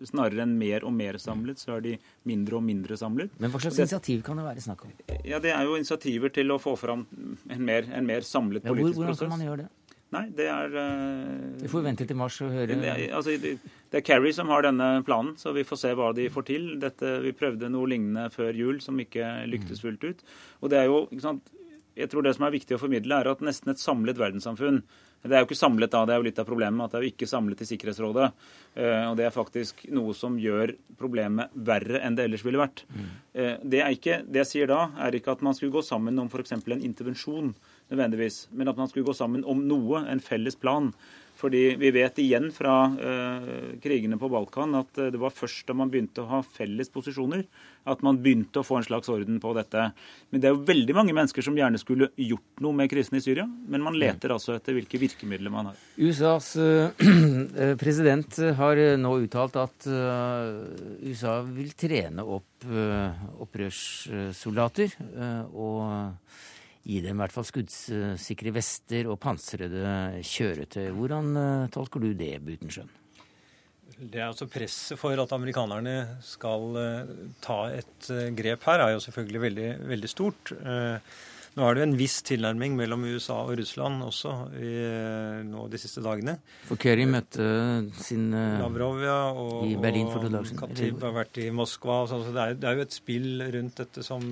[0.07, 1.95] snarere enn mer og mer samlet, så er de
[2.29, 3.33] mindre og mindre samlet.
[3.41, 4.93] Men hva slags det, initiativ kan det være snakk om?
[5.27, 7.03] Ja, Det er jo initiativer til å få fram
[7.49, 9.25] en mer, en mer samlet ja, politisk hvordan prosess.
[9.25, 9.71] Hvordan kan man gjøre det?
[10.15, 10.75] Nei, det er
[11.59, 13.57] Vi får vente til mars og høre det, altså, det,
[13.95, 16.63] det er Kerry som har denne planen, så vi får se hva de får til.
[16.81, 20.23] Dette, vi prøvde noe lignende før jul som ikke lyktes fullt ut.
[20.59, 21.47] Og det er jo, ikke sant,
[21.95, 24.81] jeg tror det som er viktig å formidle, er at nesten et samlet verdenssamfunn
[25.23, 27.05] Det er jo ikke samlet da, det er jo litt av problemet at det er
[27.05, 28.27] jo ikke samlet i Sikkerhetsrådet.
[28.75, 32.83] Uh, og det er faktisk noe som gjør problemet verre enn det ellers ville vært.
[32.91, 33.07] Mm.
[33.31, 36.27] Uh, det, ikke, det jeg sier da, er ikke at man skulle gå sammen om
[36.27, 36.57] f.eks.
[36.59, 37.55] en intervensjon
[37.89, 40.91] nødvendigvis, men at man skulle gå sammen om noe, en felles plan.
[41.35, 45.75] Fordi vi vet igjen fra uh, krigene på Balkan at uh, det var først da
[45.75, 47.43] man begynte å ha felles posisjoner,
[47.85, 49.89] at man begynte å få en slags orden på dette.
[50.31, 53.23] Men det er jo veldig mange mennesker som gjerne skulle gjort noe med krisen i
[53.23, 55.83] Syria, men man leter altså etter hvilke virkemidler man har.
[55.99, 56.89] USAs uh,
[57.83, 62.65] president har nå uttalt at USA vil trene opp
[63.45, 64.95] opprørssoldater.
[65.53, 65.75] og
[66.85, 70.91] gi dem i hvert fall skuddsikre vester og pansrede kjøretøy.
[70.93, 72.91] Hvordan uh, tolker du det, Butenschøn?
[73.95, 78.93] Det er altså Presset for at amerikanerne skal uh, ta et uh, grep her, er
[78.93, 80.53] jo selvfølgelig veldig, veldig stort.
[81.55, 84.71] Nå er det jo en viss tilnærming mellom USA og Russland også i,
[85.47, 86.35] nå de siste dagene.
[86.67, 87.45] For Kerry møtte
[88.03, 90.59] sin Lavrov ja, og, i Berlin for to dager siden.
[90.59, 92.01] Khatib har vært i Moskva.
[92.11, 94.27] Så det er, det er, jo et spill rundt dette som,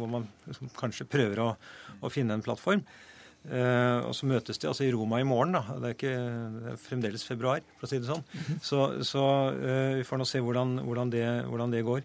[0.00, 0.26] hvor man
[0.80, 1.52] kanskje prøver å
[2.04, 2.84] å finne en plattform.
[3.44, 5.52] Uh, og så møtes de altså i Roma i morgen.
[5.56, 6.14] da, Det er, ikke,
[6.54, 8.24] det er fremdeles februar, for å si det sånn.
[8.24, 8.60] -hmm.
[8.64, 12.00] Så, så uh, vi får nå se hvordan, hvordan, det, hvordan, det, går.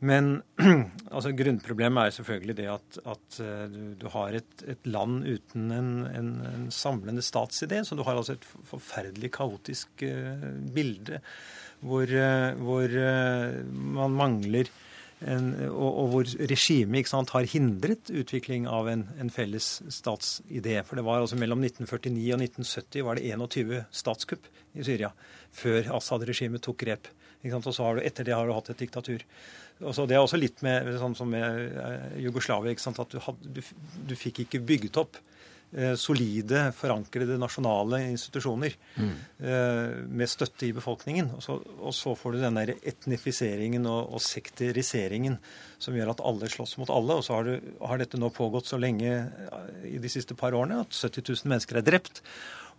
[0.00, 0.42] Men
[1.14, 3.40] altså, grunnproblemet er selvfølgelig det at, at
[3.72, 7.82] du, du, har et, et, land uten en, en, en, samlende statsidé.
[7.84, 11.20] Så du har altså et forferdelig kaotisk uh, bilde
[11.84, 13.60] hvor, uh, hvor uh,
[14.00, 14.72] man mangler
[15.20, 20.80] en, og, og, hvor regimet har hindret utvikling av en, en, felles statsidé.
[20.86, 25.12] For det var altså mellom 1949 og 1970 var det 21 statskupp i Syria
[25.52, 27.10] før Assad-regimet tok grep.
[27.50, 29.24] Og så har du, etter det har du hatt et diktatur.
[29.80, 32.74] Også, det er også litt med, sånn som med eh, Jugoslavia.
[32.74, 33.62] at du, had, du,
[34.08, 35.20] du fikk ikke bygget opp
[35.70, 39.10] Eh, solide, forankrede nasjonale institusjoner mm.
[39.38, 41.28] Eh, med støtte i befolkningen.
[41.36, 45.36] Og så, og så får du den der etnifiseringen og, og, sekteriseringen
[45.78, 47.20] som gjør at alle slåss mot alle.
[47.20, 50.58] Og så har, du, har, dette nå pågått så lenge eh, i de siste par
[50.58, 52.24] årene at 70 000 mennesker er drept.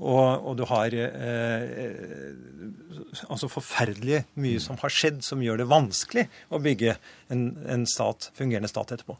[0.01, 2.31] Og, og du har eh,
[3.29, 6.95] altså forferdelig mye som har skjedd som gjør det vanskelig å bygge
[7.33, 9.17] en, en stat, fungerende stat etterpå.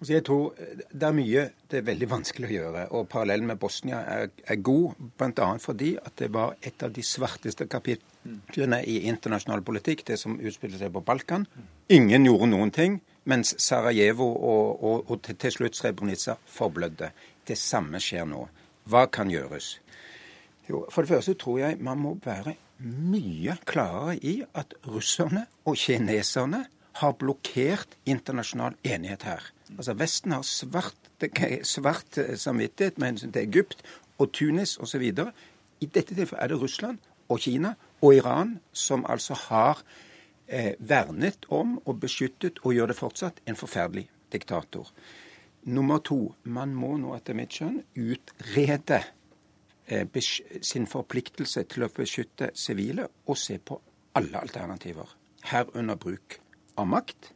[0.00, 2.86] Så jeg tror Det er mye det er veldig vanskelig å gjøre.
[2.96, 5.50] og Parallellen med Bosnia er, er god, bl.a.
[5.58, 10.80] fordi at det var et av de svarteste kapitlene i internasjonal politikk, det som utspilte
[10.80, 11.46] seg på Balkan.
[11.88, 12.98] Ingen gjorde noen ting,
[13.30, 17.12] mens Sarajevo og, og, og til slutt Srebrenica forblødde.
[17.46, 18.48] Det samme skjer nå.
[18.90, 19.78] Hva kan gjøres?
[20.68, 25.76] Jo, For det første tror jeg man må være mye klarere i at russerne og
[25.76, 26.64] kineserne
[27.00, 29.44] har blokkert internasjonal enighet her.
[29.76, 31.10] Altså Vesten har svart,
[31.62, 33.82] svart samvittighet med hensyn til Egypt
[34.18, 35.02] og Tunis osv.
[35.80, 39.82] I dette tilfellet er det Russland og Kina og Iran som altså har
[40.48, 44.88] eh, vernet om og beskyttet, og gjør det fortsatt, en forferdelig diktator.
[45.62, 49.02] Nummer to, man må nå etter mitt skjønn utrede
[49.86, 50.06] eh,
[50.64, 53.76] sin forpliktelse til å beskytte sivile og se på
[54.16, 55.12] alle alternativer,
[55.52, 56.38] herunder bruk
[56.80, 57.32] av makt.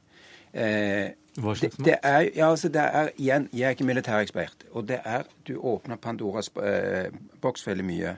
[0.55, 1.85] Eh, hva slags makt?
[1.85, 4.65] Det, det er, ja, altså det er, igjen, Jeg er ikke militærekspert.
[4.71, 8.17] og det er, Du åpner Pandoras eh, boks veldig mye.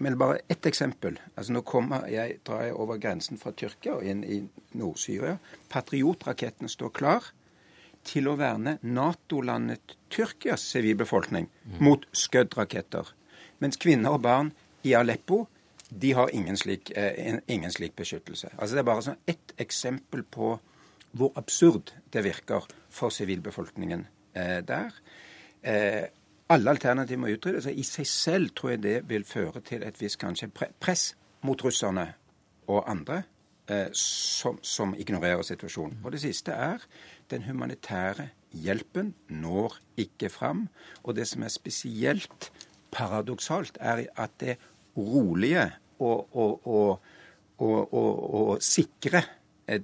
[0.00, 1.18] Men bare ett eksempel.
[1.36, 4.40] altså Nå kommer jeg, drar jeg over grensen fra Tyrkia og inn i
[4.72, 5.36] Nord-Syria.
[5.68, 7.24] Patriotrakettene står klar
[8.06, 11.48] til å verne Nato-landet Tyrkias sivilbefolkning
[11.84, 13.12] mot Scud-raketter.
[13.60, 14.52] Mens kvinner og barn
[14.86, 15.44] i Aleppo
[15.90, 18.48] de har ingen slik, eh, ingen slik beskyttelse.
[18.58, 20.60] Altså Det er bare sånn ett eksempel på
[21.12, 24.94] hvor absurd det virker for sivilbefolkningen eh, der.
[25.62, 26.06] Eh,
[26.48, 27.66] alle alternativer må utryddes.
[27.66, 32.14] I seg selv tror jeg det vil føre til et visst kanskje press mot russerne
[32.68, 33.24] og andre
[33.92, 36.00] som, som, ignorerer situasjonen.
[36.04, 36.82] Og det siste er
[37.30, 40.66] den humanitære hjelpen når ikke fram.
[41.02, 42.50] Og det som er spesielt
[42.90, 44.56] paradoksalt, er at det
[44.96, 45.68] rolige
[45.98, 47.94] og, og, og,
[48.34, 49.22] og sikre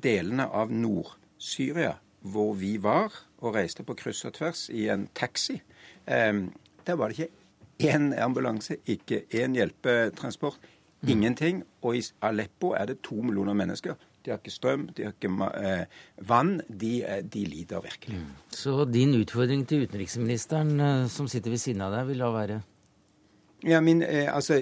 [0.03, 1.95] delene av Nord-Syria,
[2.27, 5.61] hvor vi var og reiste på kryss og tvers i en taxi,
[6.07, 6.33] eh,
[6.87, 7.47] der var det ikke
[7.95, 10.59] én ambulanse, ikke én hjelpetransport.
[11.03, 11.09] Mm.
[11.09, 11.65] Ingenting.
[11.83, 13.95] Og i Aleppo er det to millioner mennesker.
[14.25, 15.85] De har ikke strøm, de har ikke eh,
[16.29, 16.61] vann.
[16.69, 18.19] De, eh, de, lider virkelig.
[18.19, 18.33] Mm.
[18.51, 22.61] Så din utfordring til utenriksministeren, eh, som sitter ved siden av deg, vil da være?
[23.67, 24.59] Ja, min, eh, altså,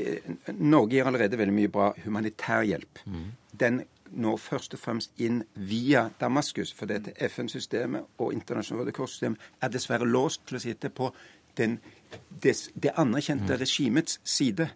[0.53, 3.01] Norge gir allerede veldig mye bra humanitær hjelp.
[3.07, 3.32] Mm.
[3.61, 3.82] Den
[4.14, 6.72] når først og fremst inn via Damaskus.
[6.72, 11.11] For dette FN-systemet og internasjonale Kors-systemet er dessverre låst til å sitte på
[11.59, 11.78] den,
[12.43, 13.59] des, det anerkjente mm.
[13.61, 14.68] regimets side.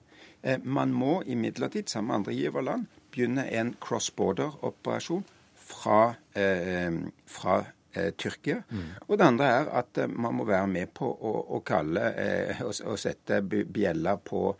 [0.43, 5.25] Eh, man må imidlertid, sammen med andre giverland, begynne en cross-border-operasjon
[5.55, 6.93] fra, eh,
[7.27, 8.63] fra eh, Tyrkia.
[8.71, 8.87] Mm.
[9.09, 12.63] Og det andre er at eh, man må være med på å, å kalle eh,
[12.63, 14.53] å og sette bjella på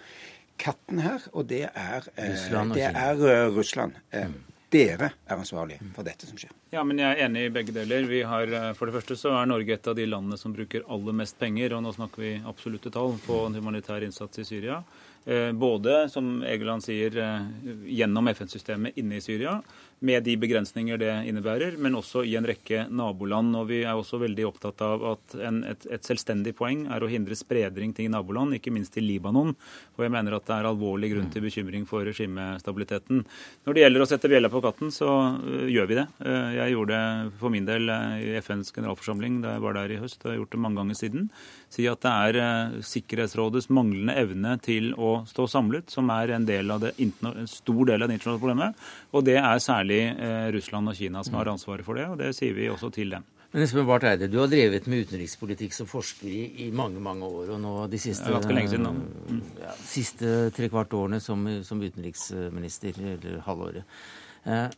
[0.59, 2.75] katten her, og det er, eh, Russland.
[2.75, 4.05] Det er Russland.
[4.13, 6.51] Mm dere er ansvarlige for dette som skjer.
[6.75, 8.05] Ja, men Jeg er enig i begge deler.
[8.05, 11.17] Vi har, for det første så er Norge et av de landene som bruker aller
[11.17, 14.83] mest penger, og nå snakker vi absolutte tall, på en humanitær innsats i Syria.
[15.25, 17.41] Eh, både, som Egeland sier, eh,
[17.85, 19.63] gjennom FN-systemet inne i Syria,
[20.01, 23.57] med de begrensninger det innebærer, men også i en rekke naboland.
[23.59, 27.11] Og vi er også veldig opptatt av at en, et, et, selvstendig poeng er å
[27.11, 29.57] hindre spredning til naboland, ikke minst til Libanon.
[29.97, 33.25] For jeg mener at det er alvorlig grunn til bekymring for regimestabiliteten.
[33.67, 36.07] Når det gjelder å sette bjella på katten, så uh, gjør vi det.
[36.55, 40.23] Jeg gjorde det for min del i FNs generalforsamling da jeg var der i høst.
[40.23, 41.29] og Jeg har gjort det mange ganger siden.
[41.75, 46.71] Si at det er Sikkerhetsrådets manglende evne til å stå samlet som er en, del
[46.75, 48.87] av det, en stor del av det internasjonale problemet.
[49.13, 52.35] Og det er særlig eh, Russland og Kina som har ansvaret for det, og det
[52.37, 53.27] sier vi også til dem.
[53.49, 57.25] Men Espen Barth Eide, du har drevet med utenrikspolitikk som forsker i, i mange mange
[57.25, 57.55] år.
[57.55, 59.39] Og nå de siste, siden, mm.
[59.63, 63.97] ja, siste trekvart årene som, som, utenriksminister, eller halvåret.
[64.45, 64.69] Eh,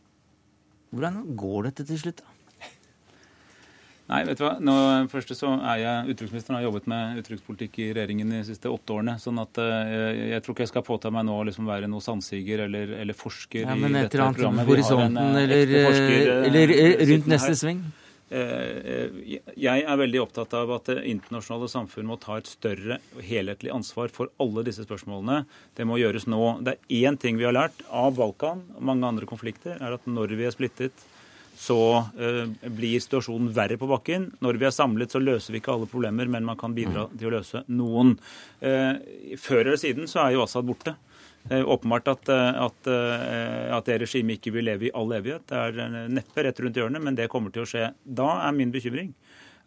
[0.91, 2.30] Hvordan går dette til slutt, da?
[4.11, 4.55] Nei, vet du hva.
[4.59, 4.73] Nå,
[5.11, 9.15] først så er jeg utenriksministeren har jobbet med utenrikspolitikk i regjeringen de siste åtte årene.
[9.23, 12.03] sånn at uh, jeg tror ikke jeg skal påta meg nå å liksom være noe
[12.03, 14.67] sannsiger eller, eller forsker ja, men i dette programmet.
[14.67, 16.77] Men et eller annet horisonten eller, forsker, eller
[17.13, 17.83] rundt neste sving?
[18.31, 24.11] Jeg er veldig opptatt av at det internasjonale samfunn må ta et større helhetlig ansvar
[24.15, 25.41] for alle disse spørsmålene.
[25.75, 26.39] Det må gjøres nå.
[26.63, 30.07] Det er én ting vi har lært av Balkan og mange andre konflikter, er at
[30.07, 31.07] når vi er splittet,
[31.61, 32.43] så uh,
[32.73, 34.31] blir situasjonen verre på bakken.
[34.41, 37.29] Når vi er samlet, så løser vi ikke alle problemer, men man kan bidra til
[37.29, 38.15] å løse noen.
[38.63, 38.97] Uh,
[39.37, 40.95] før eller siden så er jo Assad borte.
[41.43, 45.47] Det åpenbart at, eh, at, eh, at, det regimet ikke vil leve i all evighet.
[45.49, 47.93] Det er neppe rett rundt hjørnet, men det kommer til å skje.
[48.05, 49.13] Da er min bekymring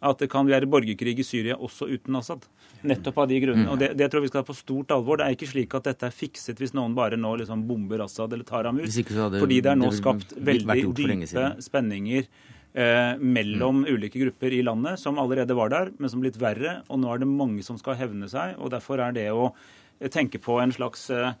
[0.03, 2.47] at det kan være borgerkrig i Syria også uten Assad.
[2.85, 3.69] Nettopp av de grunnene.
[3.71, 5.19] Og det, det tror jeg vi skal ha på stort alvor.
[5.19, 8.35] Det er ikke slik at dette er fikset hvis noen bare nå liksom bomber Assad
[8.35, 8.89] eller tar ham ut.
[8.89, 13.89] Det, fordi det er nå skapt veldig dype spenninger eh, mellom mm.
[13.95, 16.81] ulike grupper i landet som allerede var der, men som blitt verre.
[16.89, 18.59] Og nå er det mange som skal hevne seg.
[18.59, 19.51] og Derfor er det å
[20.11, 21.33] tenke på en slags eh,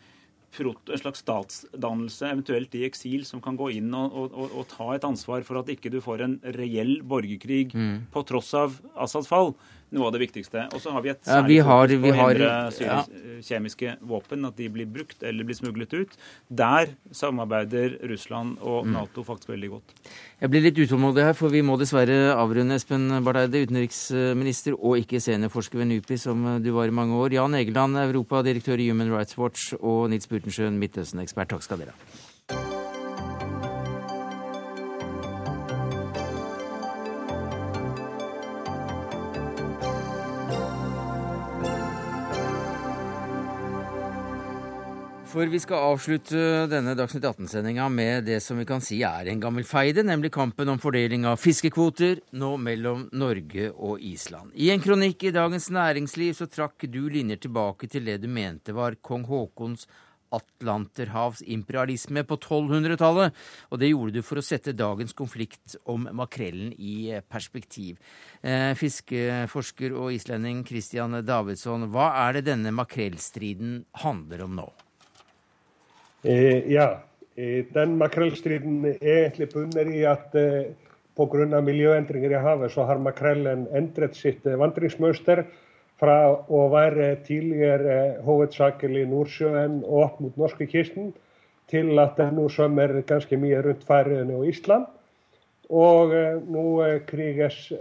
[0.63, 5.07] en slags statsdannelse, eventuelt i eksil, som kan gå inn og, og, og, ta et
[5.07, 7.95] ansvar for at ikke du får en reell borgerkrig mm.
[8.13, 9.53] på tross av Assads fall
[9.93, 10.65] noe av det viktigste.
[10.73, 12.49] Og så har vi et særlig ja, fokus på å hindre
[12.81, 12.97] ja.
[13.45, 16.17] kjemiske våpen, at de blir brukt eller blir smuglet ut.
[16.49, 18.95] Der samarbeider Russland og mm.
[18.95, 19.95] Nato faktisk veldig godt.
[20.41, 24.99] Jeg blir litt utålmodig her, for vi må dessverre avrunde Espen Barth Eide, utenriksminister og
[25.03, 27.37] ikke seniorforsker ved NUPI, som du var i mange år.
[27.37, 31.53] Jan Egeland, europadirektør i Human Rights Watch, og Nils Burtensjøen, Midtøsten-ekspert.
[31.55, 32.24] Takk skal dere ha.
[45.35, 49.41] For vi skal avslutte denne Dagsnytt 18-sendinga med det som vi kan si er en
[49.43, 54.53] gammel feide, nemlig kampen om fordeling av fiskekvoter, nå mellom Norge og Island.
[54.55, 58.71] I en kronikk i Dagens Næringsliv så trakk du linjer tilbake til det du mente
[58.77, 59.83] var kong Haakons
[60.39, 63.35] atlanterhavsimperialisme på 1200-tallet,
[63.75, 67.99] og det gjorde du for å sette dagens konflikt om makrellen i perspektiv.
[68.39, 74.71] Eh, fiskeforsker og islending Christian Davidsson, hva er det denne makrellstriden handler om nå?
[76.25, 77.03] Eh, ja,
[77.35, 78.95] eh, den makrellstriden er
[79.27, 80.71] egentlig bunner i at eh,
[81.13, 81.59] pga.
[81.61, 85.43] miljøendringer i havet så har makrellen endret sitt vandringsmønster
[86.01, 86.17] fra
[86.49, 91.13] å være tidligere hovedsakelig Nordsjøen og opp mot norskekysten
[91.69, 94.89] til at den nå svømmer ganske mye rundt Færøyene og Ísland.
[95.69, 96.11] Og
[96.49, 96.65] nå
[97.07, 97.71] kriges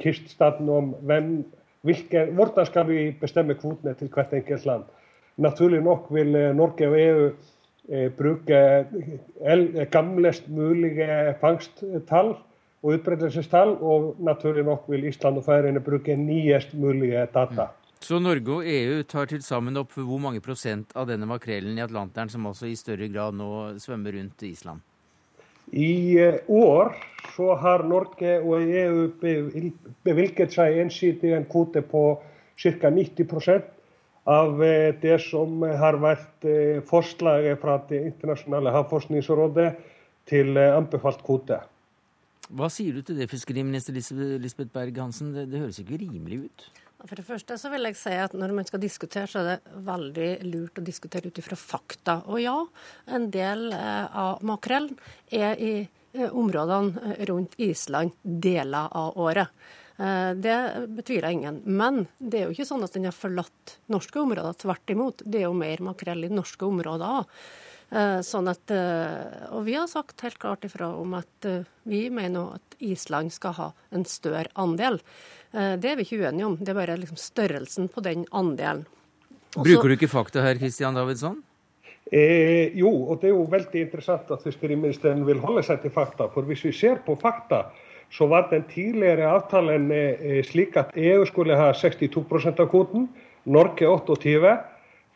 [0.00, 1.44] kyststaten om hvem,
[1.80, 4.84] hvilke, hvordan skal vi bestemme kvotene til hvert enkelt land.
[5.40, 7.28] Naturlig nok vil eh, Norge og EU
[7.88, 12.34] eh, bruke eh, gamlest mulige fangsttall
[12.82, 17.70] og utbredelsestall, og naturlig nok vil Island og Færøyene bruke nyest mulige data.
[17.70, 17.78] Mm.
[18.02, 21.84] Så Norge og EU tar til sammen opp hvor mange prosent av denne makrellen i
[21.84, 24.82] Atlanteren som også i større grad nå svømmer rundt Island?
[25.72, 26.18] I
[26.50, 26.90] år
[27.36, 29.06] så har Norge og EU
[30.02, 32.02] bevilget seg ensidig en kvote på
[32.58, 32.90] ca.
[32.90, 33.30] 90
[34.24, 39.72] av eh, det som har vært eh, forslaget fra Det internasjonale havforskningsrådet
[40.30, 41.58] til eh, anbefalt kvote.
[42.52, 45.32] Hva sier du til det, fiskeriminister Lisbeth Berg-Hansen?
[45.34, 46.68] Det, det høres ikke rimelig ut?
[47.02, 49.80] For det første så vil jeg si at Når man skal diskutere, så er det
[49.88, 52.20] veldig lurt å diskutere ut ifra fakta.
[52.30, 52.54] Og ja,
[53.10, 54.94] en del av makrellen
[55.26, 55.72] er i
[56.28, 59.50] områdene rundt Island deler av året.
[59.98, 61.60] Eh, det betviler ingen.
[61.64, 64.56] Men det er jo ikke sånn at den har forlatt norske områder.
[64.62, 65.24] Tvert imot.
[65.24, 67.36] Det er jo mer makrell i norske områder òg.
[67.92, 71.48] Eh, sånn at, eh, og vi har sagt helt klart ifra om at
[71.84, 75.00] vi mener at Island skal ha en større andel.
[75.52, 76.56] Det er vi ikke uenige om.
[76.56, 78.86] Det er bare liksom størrelsen på den andelen.
[79.52, 81.42] Også, Bruker du ikke fakta her, Kristian Davidsson?
[82.12, 86.26] Eh, jo, og det er jo veldig interessant at fiskeriministeren vil holde seg til fakta.
[86.34, 87.66] For hvis vi ser på fakta,
[88.12, 93.08] svo var den tíðlegri aftalen eh, slik at EU skulle ha 62% av kvoten,
[93.44, 94.52] Norge 28,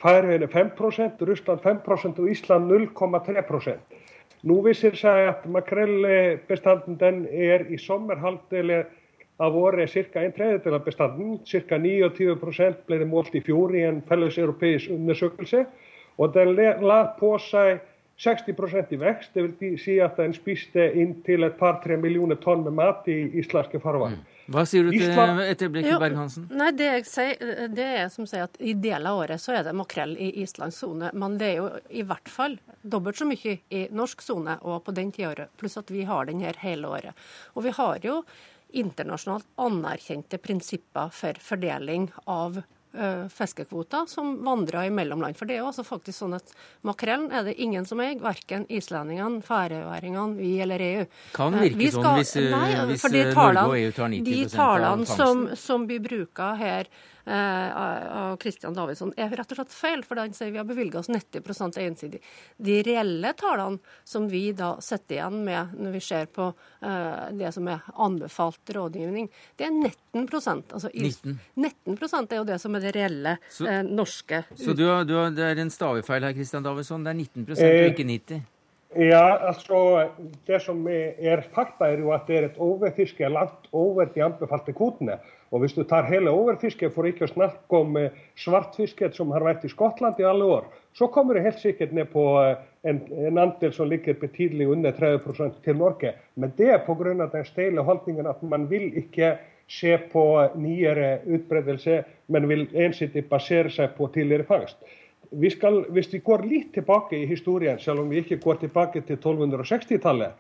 [0.03, 3.97] Færøyne 5%, Russland 5% og Ísland 0,3%.
[4.47, 8.83] Nú vissir seg að makrellbestanden den er í sommerhaldeli
[9.43, 15.65] að voru cirka einn treyðdela bestanden, cirka 29% bleiði mólt í fjóri en felleseuropeis undersökelse
[16.17, 17.81] og den lað på sig
[18.19, 22.73] 60% i vekst, det vil si at en spiste inntil et par-tre millioner tonn med
[22.79, 24.17] mat i islandske farvann.
[24.17, 24.33] Mm.
[24.55, 26.47] Hva sier du til Island- etter blikket, Berg-Hansen?
[26.55, 29.65] Nei, Det jeg sier, det er som sier at i deler av året så er
[29.65, 31.11] det makrell i Islands sone.
[31.13, 34.95] Men det er jo i hvert fall dobbelt så mye i norsk sone og på
[34.95, 35.49] den tida året.
[35.59, 37.13] Pluss at vi har den her hele året.
[37.57, 38.23] Og vi har jo
[38.73, 42.63] internasjonalt anerkjente prinsipper for fordeling av
[43.29, 45.37] fiskekvoter som vandrer i land.
[45.37, 46.53] For det er jo altså faktisk sånn at
[46.87, 51.05] makrellen er det ingen som eier, verken islendingene, færøyværingene, vi eller EU.
[51.33, 54.25] Kan Eh, virke vi sånn hvis, eh, nei, hvis, eh, Norge og EU tar 90%
[54.25, 55.57] De av talene som, fangsten.
[55.57, 56.87] som blir bruka her eh,
[57.27, 60.05] av Kristian Davidsson, er rett og slett feil.
[60.07, 62.21] For han sier vi har bevilga oss 90% ensidig.
[62.57, 66.49] De reelle tallene som vi da sitter igjen med når vi ser på
[66.83, 70.27] eh, det som er anbefalt rådgivning, det er 19
[70.73, 71.39] altså 19.
[71.57, 74.45] 19 er jo det som er det reelle Så- eh, norske.
[74.55, 77.05] Så du har, du har, det er en stavefeil her, Kristian Davidsson.
[77.05, 78.43] Det er 19 Eh, og ikke 90
[78.97, 80.11] Ja, altså
[80.47, 84.73] Det som er fakta, er jo at det er et overfiske langt over de anbefalte
[84.73, 85.19] kvotene.
[85.55, 89.45] Og hvis du tar hele overfisket, for ikke å snakke om eh, svartfisket som har
[89.47, 90.67] vært i Skottland i alle år,
[90.97, 92.57] så kommer det helt sikkert ned på eh,
[92.89, 96.17] en, en andel som ligger betydelig under 30 til Norge.
[96.35, 97.15] Men det er pga.
[97.15, 99.37] den steile holdningen at man vil ikke
[99.69, 100.25] se på
[100.55, 104.79] nyere utbredelse, men vil ensidig basere seg på tidligere fangst.
[105.31, 109.03] Vi skal, hvis vi går litt tilbake i historien, selv om vi ikke går tilbake
[109.07, 110.35] til 1260-tallet,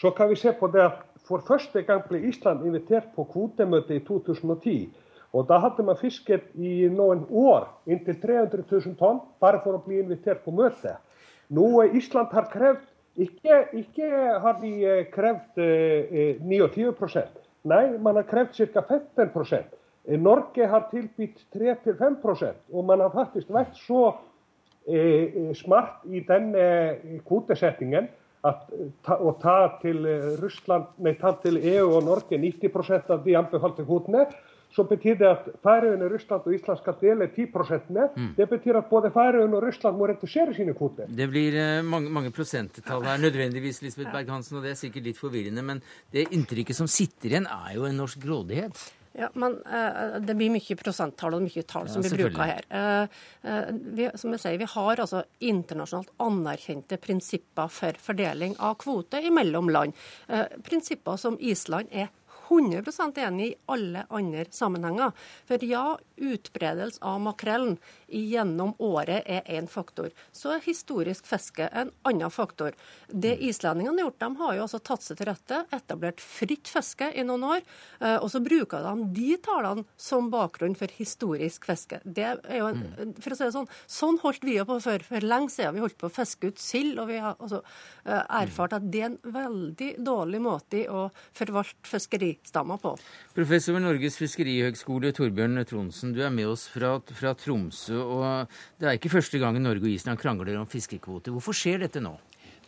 [0.00, 3.96] så kan vi se på det at for første gang ble Island invitert på kvotemøte
[3.96, 4.90] i 2010.
[5.32, 9.82] Og da hadde man fisket i noen år inntil 300 000 tonn bare for å
[9.84, 10.96] bli invitert på møte.
[11.54, 12.88] Noe Island har krevd
[13.20, 14.08] ikke, ikke
[14.42, 17.28] har eh, krevd eh, 29
[17.70, 18.82] Nei, man har krevd ca.
[18.82, 19.30] 15
[20.04, 24.14] Eh, Norge har tilbudt 3-5 og man har faktisk vært så
[24.88, 28.08] eh, smart i denne eh, kvotesettingen
[28.46, 33.12] at eh, ta, å ta til eh, Russland, nei, ta til EU og Norge 90%
[33.14, 34.26] av de anbefalte kvotene,
[34.70, 38.28] så betyr det at Færøyene, Russland og Island skal dele 10 mm.
[38.36, 41.10] Det betyr at både Færøyene og Russland må redusere sine kvoter.
[41.10, 45.18] Det blir eh, mange, mange prosenttall her, nødvendigvis, Lisbeth Berg-Hansen, og det er sikkert litt
[45.18, 45.66] forvirrende.
[45.66, 45.82] Men
[46.14, 48.78] det inntrykket som sitter igjen, er jo en norsk grådighet.
[49.12, 52.36] Ja, men uh, Det blir mye prosenttall og mye tall Ja, som blir selvfølgelig.
[52.36, 52.66] bruka her.
[52.70, 58.78] Uh, uh, vi, som jeg sier, vi har altså internasjonalt anerkjente prinsipper for fordeling av
[58.80, 59.98] kvote mellom land.
[60.66, 62.08] Prinsipper som Island er
[62.50, 65.14] 100% enig i alle andre sammenhenger.
[65.48, 67.78] For ja, utbredelse av makrellen
[68.10, 70.10] gjennom året er én faktor.
[70.32, 72.74] Så er historisk fiske en annen faktor.
[73.06, 77.12] Det islendingene har gjort, de har jo altså tatt seg til rette, etablert fritt fiske
[77.14, 77.62] i noen år,
[78.00, 82.00] eh, og så bruker de de tallene som bakgrunn for historisk fiske.
[82.04, 85.02] Det er jo en, for å si det Sånn sånn holdt vi jo på før.
[85.06, 87.62] For lenge siden vi holdt på å fiske ut sild, og vi har altså,
[88.04, 91.90] eh, erfart at det er en veldig dårlig måte å forvalte
[92.40, 92.96] fiskeristammer på.
[93.34, 98.00] Professor ved Norges fiskerihøgskole, Torbjørn Tronsen, du er med oss fra, fra Tromsø.
[98.00, 101.30] og Det er ikke første gangen Norge og Island krangler om fiskekvote.
[101.30, 102.18] Hvorfor skjer dette nå?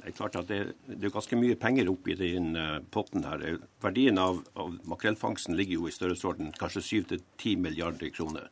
[0.03, 3.59] Det er klart at det, det er ganske mye penger oppi den eh, potten her.
[3.81, 8.49] Verdien av, av makrellfangsten ligger jo i størrelsesorden kanskje 7-10 milliarder kroner.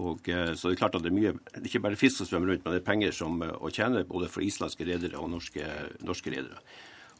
[0.00, 2.22] Og, eh, så det er klart at det er mye, det er ikke bare fisk
[2.22, 5.20] som svømmer rundt, men det er penger som, eh, å tjene både for islandske redere
[5.20, 5.68] og norske,
[6.00, 6.64] norske redere.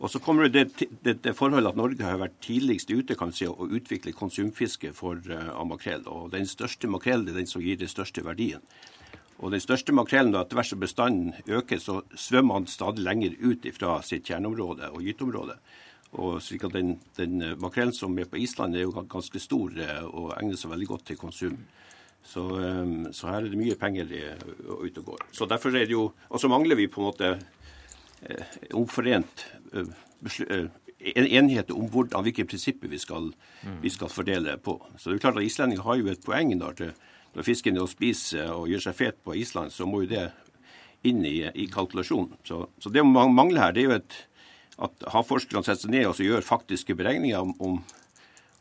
[0.01, 0.65] Og så kommer det,
[1.05, 5.21] det, det forholdet at Norge har vært tidligst ute kan si, å utvikle konsumfiske for,
[5.31, 6.03] uh, av makrell.
[6.11, 8.65] Og den største makrellen er den som gir den største verdien.
[9.43, 13.67] Og den største makrellen, etter hvert som bestanden øker, så svømmer han stadig lenger ut
[13.75, 15.57] fra sitt kjerneområde og gyteområde.
[16.23, 19.73] Og slik at den, den eh, makrellen som er på Island, er jo ganske stor
[19.81, 21.57] eh, og egner seg veldig godt til konsum.
[22.23, 22.45] Så,
[23.11, 25.25] så her er det mye penger ute og går.
[25.35, 27.31] Så derfor er det jo Og så mangler vi på en måte
[28.75, 29.89] omforent eh,
[30.25, 30.69] beslu- eh,
[31.17, 33.33] en enighet om hvordan, hvilke prinsipper vi skal,
[33.83, 34.77] vi skal fordele på.
[34.99, 36.95] Så det er klart at Islendinger har jo et poeng når, det-
[37.35, 40.29] når fisken er å spise og gjør seg fet på Island, så må jo det
[41.05, 42.37] inn i, i kalkulasjonen.
[42.47, 44.15] Så, så det man mangler her, det er jo et,
[44.79, 47.81] at havforskerne setter seg ned og gjør faktiske beregninger om, om,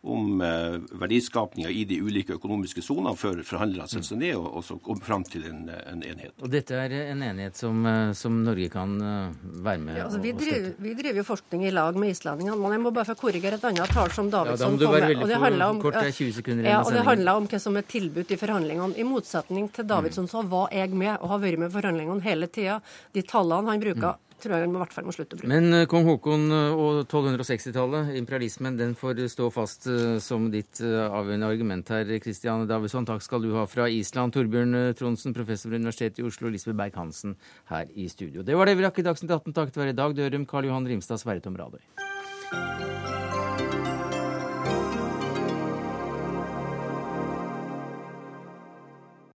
[0.03, 4.63] om eh, verdiskapinga i de ulike økonomiske sonene før forhandlerne setter seg ned og, og
[4.65, 6.31] så kommer fram til en, en enhet.
[6.41, 10.21] Og dette er en enighet som, eh, som Norge kan eh, være med Ja, altså,
[10.23, 10.85] vi, og driver, støtte?
[10.87, 13.67] vi driver jo forskning i lag med islendingene, men jeg må bare få korrigere et
[13.69, 15.15] annet tall som Ja, da Davidsson kom med.
[15.21, 17.11] og det handler om- kort, det 20 sekunder igjen ja, av og det sendingen.
[17.11, 18.97] handler om hva som er tilbudt i forhandlingene.
[18.97, 22.47] I motsetning til Davidsson så var jeg med og har vært med i forhandlingene hele
[22.49, 22.81] tida.
[23.13, 25.51] De tallene han bruker, tror jeg han i hvert fall må slutte å bruke.
[25.51, 30.81] Men eh, kong Haakon eh, og 1260-tallet, imperialismen, den får stå fast eh, som ditt
[30.81, 32.11] avgjørende argument her.
[32.23, 34.35] Kristian Davidsson, takk skal du ha fra Island.
[34.35, 37.37] Torbjørn Tronsen, professor ved Universitetet i Oslo, Lisbeth Berg-Hansen
[37.71, 38.45] her i studio.
[38.45, 41.21] Det var det vi rakk i Dagsnytt 18 takket være Dag Dørum, Karl Johan Rimstad,
[41.21, 41.81] Sverre Tom Radøy.